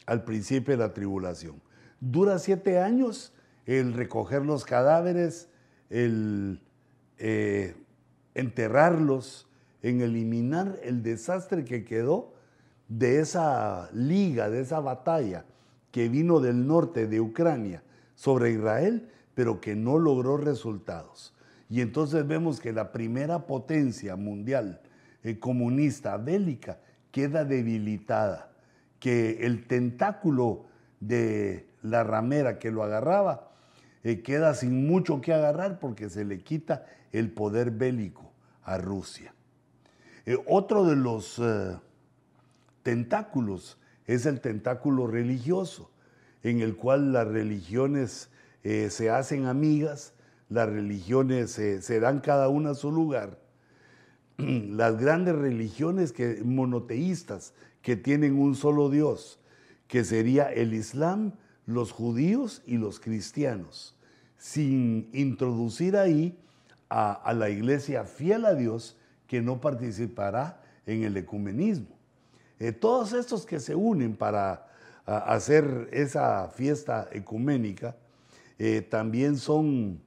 [0.06, 1.62] al principio de la tribulación.
[2.00, 3.34] Dura siete años
[3.66, 5.50] el recoger los cadáveres,
[5.90, 6.62] el
[7.18, 7.76] eh,
[8.34, 9.48] enterrarlos,
[9.82, 12.34] en eliminar el desastre que quedó
[12.88, 15.46] de esa liga, de esa batalla
[15.92, 17.84] que vino del norte de Ucrania
[18.16, 19.10] sobre Israel,
[19.42, 21.34] pero que no logró resultados.
[21.68, 24.82] Y entonces vemos que la primera potencia mundial
[25.24, 26.78] eh, comunista bélica
[27.10, 28.52] queda debilitada,
[29.00, 30.68] que el tentáculo
[31.00, 33.50] de la ramera que lo agarraba
[34.04, 38.32] eh, queda sin mucho que agarrar porque se le quita el poder bélico
[38.62, 39.34] a Rusia.
[40.28, 41.42] Eh, otro de los
[42.84, 45.90] tentáculos es el tentáculo religioso,
[46.44, 48.30] en el cual las religiones
[48.64, 50.14] se hacen amigas,
[50.50, 53.40] las religiones se dan cada una a su lugar.
[54.38, 59.40] Las grandes religiones que, monoteístas que tienen un solo Dios,
[59.88, 61.34] que sería el Islam,
[61.66, 63.96] los judíos y los cristianos,
[64.38, 66.38] sin introducir ahí
[66.90, 68.98] a, la iglesia fiel a Dios
[69.28, 71.98] que no participará en el ecumenismo.
[72.60, 74.68] Eh, todos estos que se unen para
[75.06, 77.96] hacer esa fiesta ecuménica
[78.64, 80.04] eh, también son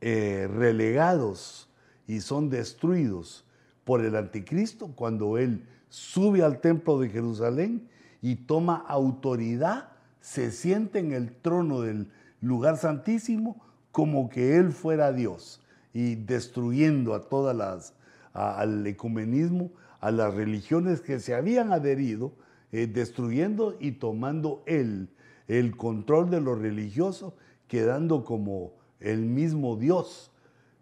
[0.00, 1.70] eh, relegados
[2.08, 3.44] y son destruidos
[3.84, 7.88] por el anticristo cuando él sube al templo de Jerusalén
[8.20, 9.90] y toma autoridad,
[10.20, 17.14] se siente en el trono del lugar santísimo como que él fuera Dios y destruyendo
[17.14, 17.94] a todas las,
[18.32, 19.70] al ecumenismo,
[20.00, 22.32] a las religiones que se habían adherido,
[22.72, 25.10] eh, destruyendo y tomando él
[25.46, 27.36] el control de lo religioso,
[27.74, 30.30] quedando como el mismo Dios,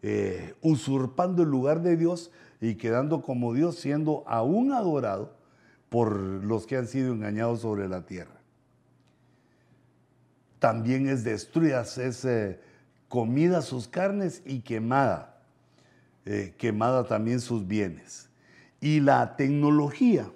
[0.03, 2.31] eh, usurpando el lugar de Dios
[2.61, 5.35] y quedando como Dios siendo aún adorado
[5.89, 8.39] por los que han sido engañados sobre la tierra.
[10.59, 12.61] También es destruida, es eh,
[13.09, 15.41] comida sus carnes y quemada,
[16.27, 18.29] eh, quemada también sus bienes.
[18.83, 20.31] Y la tecnología,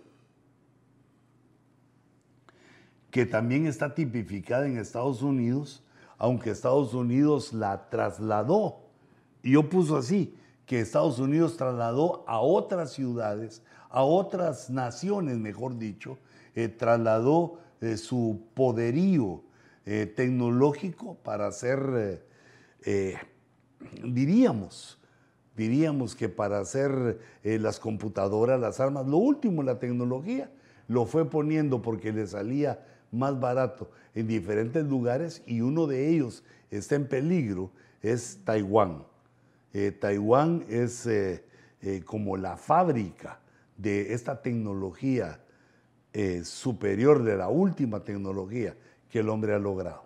[3.10, 5.82] que también está tipificada en Estados Unidos,
[6.18, 8.80] aunque Estados Unidos la trasladó.
[9.42, 10.34] Y yo puso así,
[10.66, 16.18] que Estados Unidos trasladó a otras ciudades, a otras naciones, mejor dicho,
[16.54, 19.42] eh, trasladó eh, su poderío
[19.84, 22.24] eh, tecnológico para hacer,
[24.02, 24.98] diríamos,
[25.56, 30.50] diríamos que para hacer las computadoras, las armas, lo último, la tecnología,
[30.88, 32.84] lo fue poniendo porque le salía
[33.16, 37.70] más barato en diferentes lugares y uno de ellos está en peligro,
[38.02, 39.04] es Taiwán.
[40.00, 41.08] Taiwán es
[42.06, 43.40] como la fábrica
[43.76, 45.40] de esta tecnología
[46.18, 48.74] eh, superior, de la última tecnología
[49.10, 50.04] que el hombre ha logrado.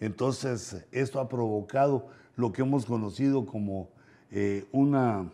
[0.00, 3.88] Entonces, esto ha provocado lo que hemos conocido como
[4.32, 5.30] eh, una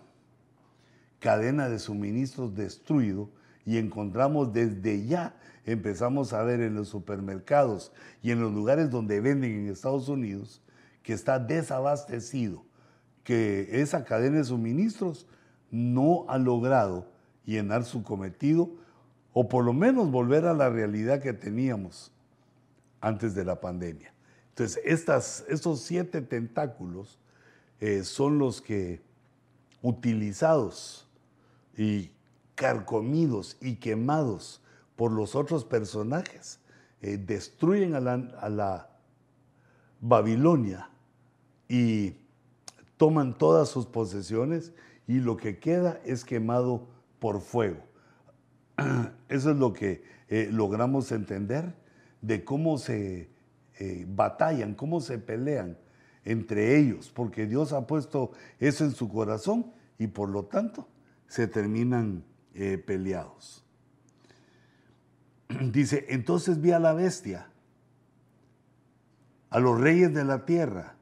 [1.21, 3.31] cadena de suministros destruido
[3.65, 7.93] y encontramos desde ya, empezamos a ver en los supermercados
[8.23, 10.63] y en los lugares donde venden en Estados Unidos,
[11.03, 12.65] que está desabastecido,
[13.23, 15.27] que esa cadena de suministros
[15.71, 17.07] no ha logrado
[17.45, 18.71] llenar su cometido
[19.33, 22.13] o por lo menos volver a la realidad que teníamos
[23.01, 24.15] antes de la pandemia.
[24.51, 24.81] Entonces,
[25.49, 27.19] estos siete tentáculos
[27.81, 29.03] eh, son los que,
[29.83, 31.07] utilizados
[31.77, 32.11] y
[32.55, 34.63] carcomidos y quemados
[34.97, 36.61] por los otros personajes,
[37.01, 38.91] eh, destruyen a la,
[40.01, 40.91] Babilonia
[41.67, 42.17] y
[42.99, 44.73] toman todas sus posesiones
[45.07, 46.89] y lo que queda es quemado
[47.19, 47.81] por fuego.
[49.31, 51.75] Eso es lo que eh, logramos entender
[52.21, 53.31] de cómo se
[53.79, 55.79] eh, batallan, cómo se pelean
[56.25, 60.89] entre ellos, porque Dios ha puesto eso en su corazón y por lo tanto
[61.29, 62.25] se terminan
[62.55, 63.65] eh, peleados.
[65.73, 67.49] Dice, entonces vi a la bestia,
[69.51, 70.97] a los reyes de la tierra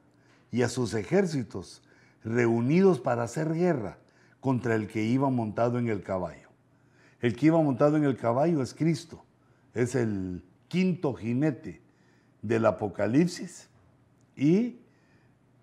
[0.51, 1.81] y a sus ejércitos
[2.23, 3.97] reunidos para hacer guerra
[4.39, 6.49] contra el que iba montado en el caballo.
[7.19, 9.23] El que iba montado en el caballo es Cristo,
[9.73, 11.81] es el quinto jinete
[12.41, 13.69] del Apocalipsis
[14.35, 14.79] y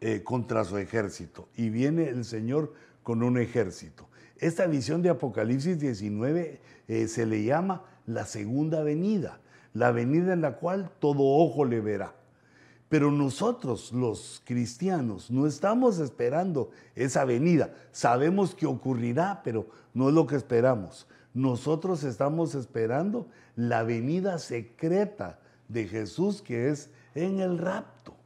[0.00, 1.48] eh, contra su ejército.
[1.54, 4.09] Y viene el Señor con un ejército.
[4.40, 9.38] Esta visión de Apocalipsis 19 eh, se le llama la segunda venida,
[9.74, 12.14] la venida en la cual todo ojo le verá.
[12.88, 17.74] Pero nosotros, los cristianos, no estamos esperando esa venida.
[17.92, 21.06] Sabemos que ocurrirá, pero no es lo que esperamos.
[21.34, 25.38] Nosotros estamos esperando la venida secreta
[25.68, 28.16] de Jesús, que es en el rapto.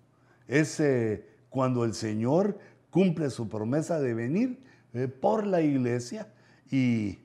[0.46, 2.56] Es eh, cuando el Señor
[2.90, 6.28] cumple su promesa de venir eh, por la iglesia
[6.70, 7.18] y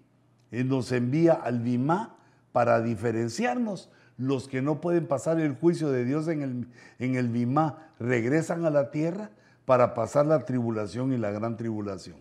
[0.52, 2.18] nos envía al Bimá
[2.52, 3.90] para diferenciarnos
[4.20, 6.68] los que no pueden pasar el juicio de Dios en el,
[7.00, 9.32] en el Bimá regresan a la tierra
[9.66, 12.18] para pasar la tribulación y la gran tribulación.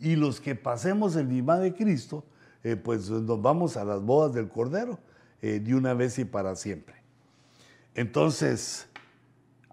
[0.00, 2.24] Y los que pasemos el Bimá de Cristo,
[2.62, 4.98] eh, pues nos vamos a las bodas del Cordero
[5.42, 6.94] eh, de una vez y para siempre.
[7.94, 8.88] Entonces,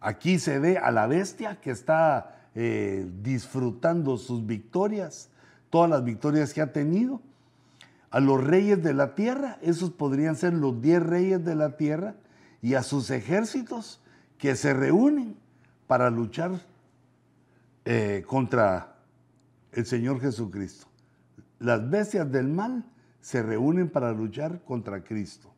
[0.01, 5.29] aquí se ve a la bestia que está eh, disfrutando sus victorias,
[5.69, 7.21] todas las victorias que ha tenido,
[8.09, 12.15] a los reyes de la tierra, esos podrían ser los diez reyes de la tierra,
[12.61, 14.01] y a sus ejércitos
[14.37, 15.35] que se reúnen
[15.87, 16.51] para luchar
[17.85, 18.95] eh, contra
[19.71, 20.87] el Señor Jesucristo.
[21.59, 22.85] Las bestias del mal
[23.21, 25.53] se reúnen para luchar contra Cristo,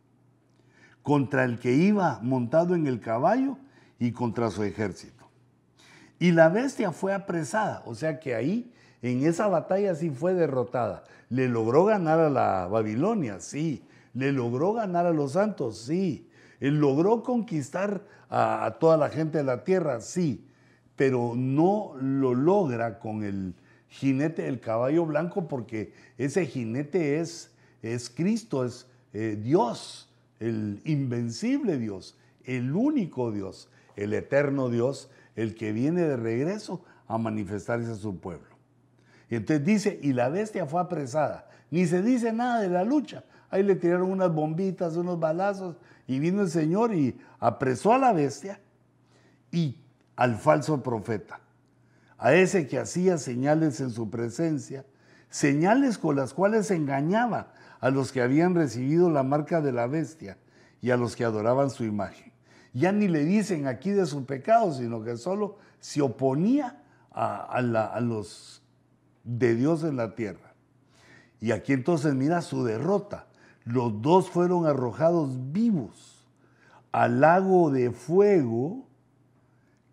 [1.02, 3.58] contra el que iba montado en el caballo
[4.00, 5.23] y contra su ejército.
[6.24, 8.72] Y la bestia fue apresada, o sea que ahí
[9.02, 11.04] en esa batalla sí fue derrotada.
[11.28, 13.84] Le logró ganar a la Babilonia, sí.
[14.14, 16.30] Le logró ganar a los santos, sí.
[16.62, 20.48] Él logró conquistar a, toda la gente de la tierra, sí.
[20.96, 23.54] Pero no lo logra con el
[23.90, 27.52] jinete del caballo blanco porque ese jinete es,
[27.82, 30.10] es Cristo, es eh, Dios,
[30.40, 33.68] el invencible Dios, el único Dios,
[33.98, 38.54] el eterno Dios, el que viene de regreso a manifestarse a su pueblo.
[39.30, 41.48] Y entonces dice, y la bestia fue apresada.
[41.72, 43.24] Ni se dice nada de la lucha.
[43.50, 45.76] Ahí le tiraron unas bombitas, unos balazos,
[46.08, 48.60] y vino el Señor y apresó a la bestia
[49.52, 49.78] y
[50.16, 51.40] al falso profeta,
[52.18, 54.86] a ese que hacía señales en su presencia,
[55.30, 60.38] señales con las cuales engañaba a los que habían recibido la marca de la bestia
[60.82, 62.33] y a los que adoraban su imagen.
[62.74, 67.62] Ya ni le dicen aquí de su pecado, sino que solo se oponía a,
[68.02, 68.64] los
[69.24, 70.56] de Dios en la tierra.
[71.40, 73.28] Y aquí entonces mira su derrota.
[73.64, 76.26] Los dos fueron arrojados vivos
[76.92, 78.88] al lago de fuego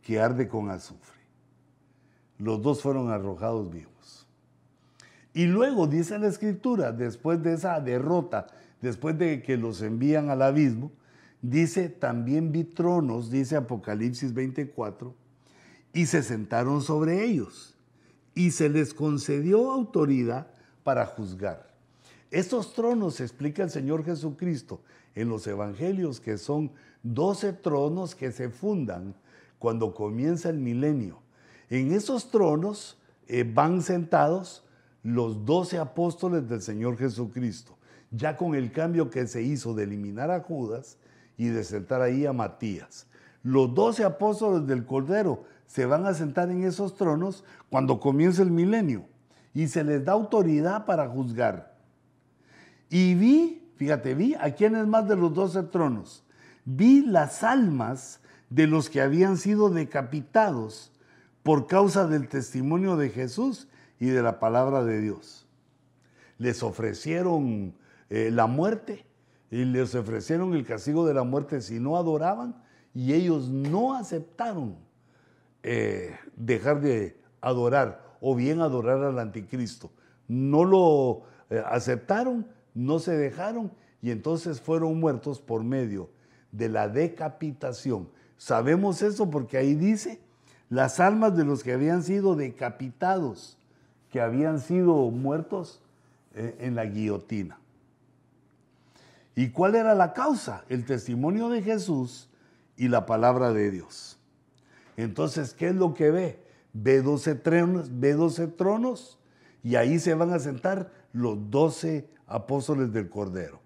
[0.02, 1.20] que arde con azufre.
[2.38, 4.26] Los dos fueron arrojados vivos.
[5.32, 8.46] Y luego dice la escritura, después de esa derrota,
[8.80, 10.90] después de que los envían al abismo,
[11.42, 15.14] dice, también vi tronos, dice Apocalipsis 24,
[15.92, 17.74] y se sentaron sobre ellos,
[18.34, 20.48] y se les concedió autoridad
[20.82, 21.70] para juzgar.
[22.30, 24.80] Estos tronos, explica el Señor Jesucristo
[25.14, 26.70] en los evangelios, que son
[27.02, 29.14] doce tronos que se fundan
[29.58, 31.20] cuando comienza el milenio.
[31.68, 34.64] En esos tronos eh, van sentados
[35.02, 37.76] los doce apóstoles del Señor Jesucristo,
[38.10, 40.98] ya con el cambio que se hizo de eliminar a Judas
[41.40, 43.06] y de sentar ahí a Matías.
[43.42, 48.50] Los doce apóstoles del Cordero se van a sentar en esos tronos cuando comienza el
[48.50, 49.06] milenio
[49.54, 51.78] y se les da autoridad para juzgar.
[52.90, 56.22] Y vi, fíjate, vi a quienes más de los doce tronos,
[56.66, 58.20] vi las almas
[58.50, 60.92] de los que habían sido decapitados
[61.42, 63.66] por causa del testimonio de Jesús
[63.98, 65.46] y de la palabra de Dios.
[66.36, 67.72] Les ofrecieron
[68.10, 69.06] eh, la muerte
[69.50, 72.54] y les ofrecieron el castigo de la muerte si no adoraban
[72.94, 74.76] y ellos no aceptaron
[75.62, 79.90] eh, dejar de adorar o bien adorar al anticristo.
[80.28, 83.72] No lo eh, aceptaron, no se dejaron
[84.02, 86.10] y entonces fueron muertos por medio
[86.52, 88.08] de la decapitación.
[88.36, 90.20] Sabemos eso porque ahí dice
[90.68, 93.58] las almas de los que habían sido decapitados,
[94.10, 95.82] que habían sido muertos
[96.34, 97.59] eh, en la guillotina.
[99.34, 100.64] ¿Y cuál era la causa?
[100.68, 102.28] El testimonio de Jesús
[102.76, 104.18] y la palabra de Dios.
[104.96, 106.42] Entonces, ¿qué es lo que ve?
[106.72, 109.18] Ve 12 tronos, ve 12 tronos
[109.62, 113.60] y ahí se van a sentar los 12 apóstoles del Cordero.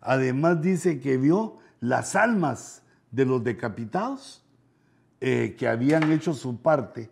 [0.00, 4.44] Además dice que vio las almas de los decapitados
[5.20, 7.10] eh, que habían hecho su parte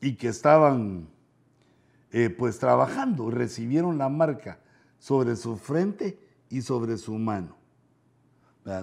[0.00, 1.08] y que estaban
[2.12, 4.58] eh, pues trabajando, recibieron la marca
[4.98, 6.18] sobre su frente
[6.50, 7.56] y sobre su mano.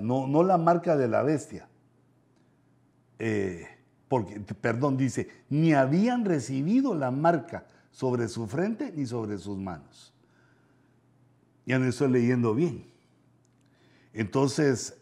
[0.02, 1.70] No, no la marca de la bestia.
[3.20, 3.68] Eh,
[4.08, 10.14] porque, perdón, dice, ni habían recibido la marca sobre su frente ni sobre sus manos.
[11.66, 12.86] Ya no estoy leyendo bien.
[14.14, 14.98] Entonces,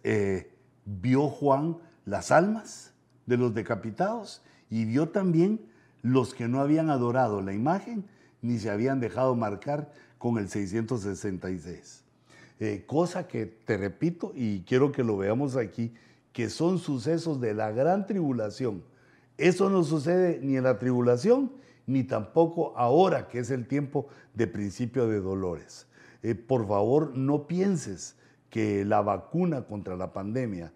[0.86, 2.94] vio Juan las almas
[3.26, 5.62] de los decapitados y vio también
[6.02, 8.06] los que no habían adorado la imagen
[8.42, 12.05] ni se habían dejado marcar con el 666.
[12.60, 15.94] Eh, cosa que te repito y quiero que lo veamos aquí,
[16.32, 18.84] que son sucesos de la gran tribulación.
[19.38, 21.52] Eso no sucede ni en la tribulación
[21.88, 25.88] ni tampoco ahora que es el tiempo de principio de dolores.
[26.24, 28.16] Eh, por favor, no pienses
[28.50, 30.74] que la vacuna contra la pandemia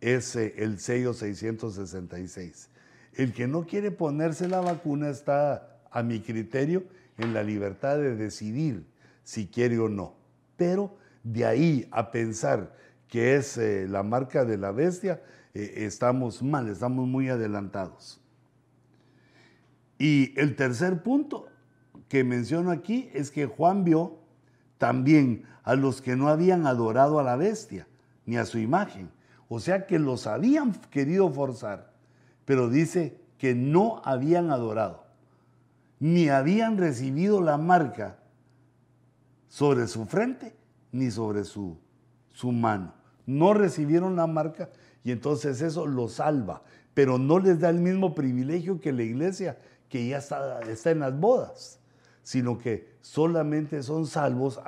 [0.00, 2.68] es eh, el sello 666.
[3.14, 6.84] El que no quiere ponerse la vacuna está, a mi criterio,
[7.18, 8.84] en la libertad de decidir
[9.24, 10.14] si quiere o no.
[10.56, 12.74] Pero de ahí a pensar
[13.08, 18.20] que es eh, la marca de la bestia, eh, estamos mal, estamos muy adelantados.
[19.98, 21.48] Y el tercer punto
[22.08, 24.18] que menciono aquí es que Juan vio
[24.78, 27.86] también a los que no habían adorado a la bestia
[28.24, 29.10] ni a su imagen.
[29.48, 31.92] O sea que los habían querido forzar,
[32.44, 35.04] pero dice que no habían adorado,
[35.98, 38.18] ni habían recibido la marca
[39.48, 40.59] sobre su frente
[40.92, 41.78] ni sobre su,
[42.32, 42.94] su mano.
[43.26, 44.70] No recibieron la marca
[45.04, 46.62] y entonces eso los salva,
[46.94, 51.00] pero no les da el mismo privilegio que la iglesia que ya está, está en
[51.00, 51.80] las bodas
[52.22, 54.60] sino que solamente son salvos,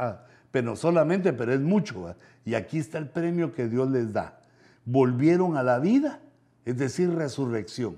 [0.51, 2.15] pero solamente, pero es mucho.
[2.45, 4.41] Y aquí está el premio que Dios les da.
[4.85, 6.21] Volvieron a la vida,
[6.65, 7.97] es decir, resurrección,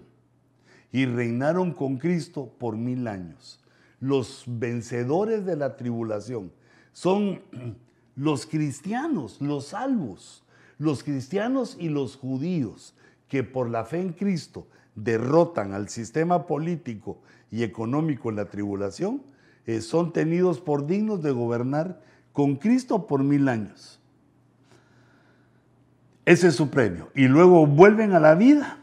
[0.92, 3.60] y reinaron con Cristo por mil años.
[4.00, 6.52] Los vencedores de la tribulación
[6.92, 7.40] son
[8.16, 10.44] los cristianos, los salvos,
[10.78, 12.94] los cristianos y los judíos
[13.28, 17.18] que por la fe en Cristo derrotan al sistema político
[17.50, 19.22] y económico en la tribulación
[19.66, 22.02] eh, son tenidos por dignos de gobernar
[22.32, 24.00] con Cristo por mil años.
[26.24, 27.10] Ese es su premio.
[27.14, 28.78] Y luego vuelven a la vida,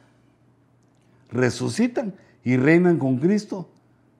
[1.30, 3.70] resucitan y reinan con Cristo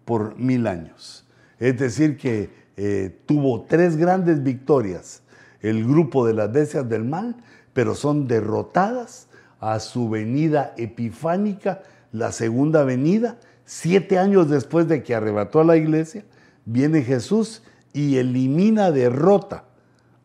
[0.06, 1.26] por mil años.
[1.60, 5.22] Es decir, que eh, tuvo tres grandes victorias
[5.60, 7.36] el grupo de las bestias del mal,
[7.74, 9.28] pero son derrotadas
[9.60, 15.78] a su venida epifánica, la segunda venida, siete años después de que arrebató a la
[15.78, 16.26] iglesia,
[16.66, 17.62] viene Jesús
[17.94, 19.66] y elimina, derrota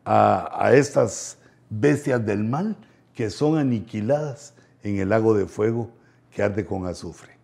[0.03, 1.37] a, estas
[1.69, 2.75] bestias del mal
[3.13, 5.91] que son aniquiladas en el lago de fuego
[6.31, 7.37] que arde con azufre.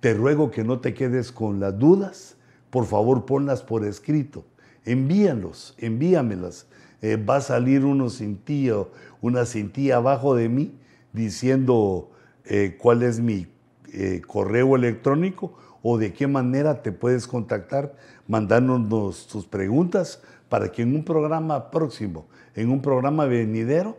[0.00, 2.33] Te ruego que no te quedes con las dudas,
[2.74, 4.44] por favor ponlas por escrito,
[4.84, 6.66] envíalos, envíamelas.
[7.02, 8.86] Eh, va a salir uno cintilla,
[9.20, 10.74] una cintilla abajo de mí
[11.12, 12.10] diciendo
[12.44, 13.46] eh, cuál es mi
[13.92, 17.94] eh, correo electrónico o de qué manera te puedes contactar
[18.26, 23.96] mandándonos tus preguntas para que en un programa próximo, en un programa venidero,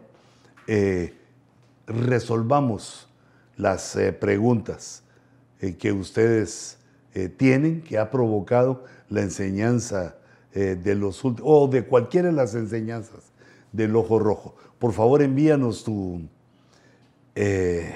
[1.87, 3.07] resolvamos
[3.55, 5.01] las preguntas
[5.79, 6.79] que ustedes
[7.37, 10.17] tienen, que ha provocado la enseñanza
[10.53, 13.31] de los o de cualquiera de las enseñanzas
[13.75, 14.55] del ojo rojo.
[14.79, 15.85] Por favor, envíanos
[17.35, 17.95] eh,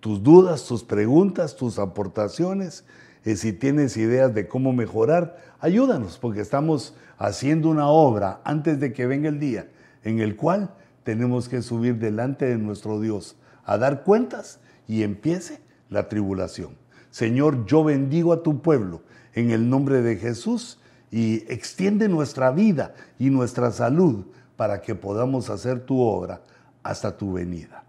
[0.00, 2.84] tus dudas, tus preguntas, tus aportaciones.
[3.24, 8.92] Eh, si tienes ideas de cómo mejorar, ayúdanos, porque estamos haciendo una obra antes de
[8.92, 9.68] que venga el día
[10.02, 10.74] en el cual
[11.04, 16.83] tenemos que subir delante de nuestro Dios a dar cuentas y empiece la tribulación.
[17.14, 19.00] Señor, yo bendigo a tu pueblo
[19.34, 20.80] en el nombre de Jesús
[21.12, 24.24] y extiende nuestra vida y nuestra salud
[24.56, 26.42] para que podamos hacer tu obra
[26.82, 27.84] hasta tu venida.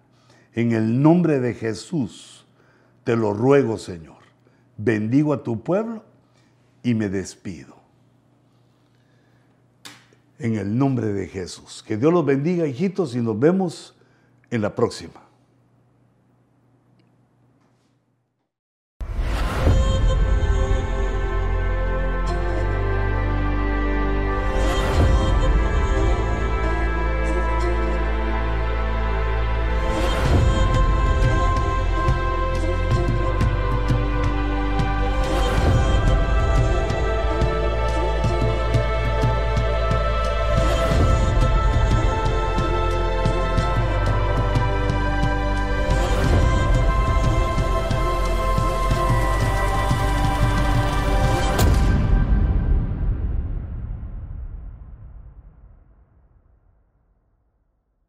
[0.53, 2.45] En el nombre de Jesús
[3.03, 4.17] te lo ruego, Señor.
[4.77, 6.03] Bendigo a tu pueblo
[6.83, 7.77] y me despido.
[10.37, 11.83] En el nombre de Jesús.
[11.87, 13.95] Que Dios los bendiga, hijitos, y nos vemos
[14.51, 15.24] en la próxima.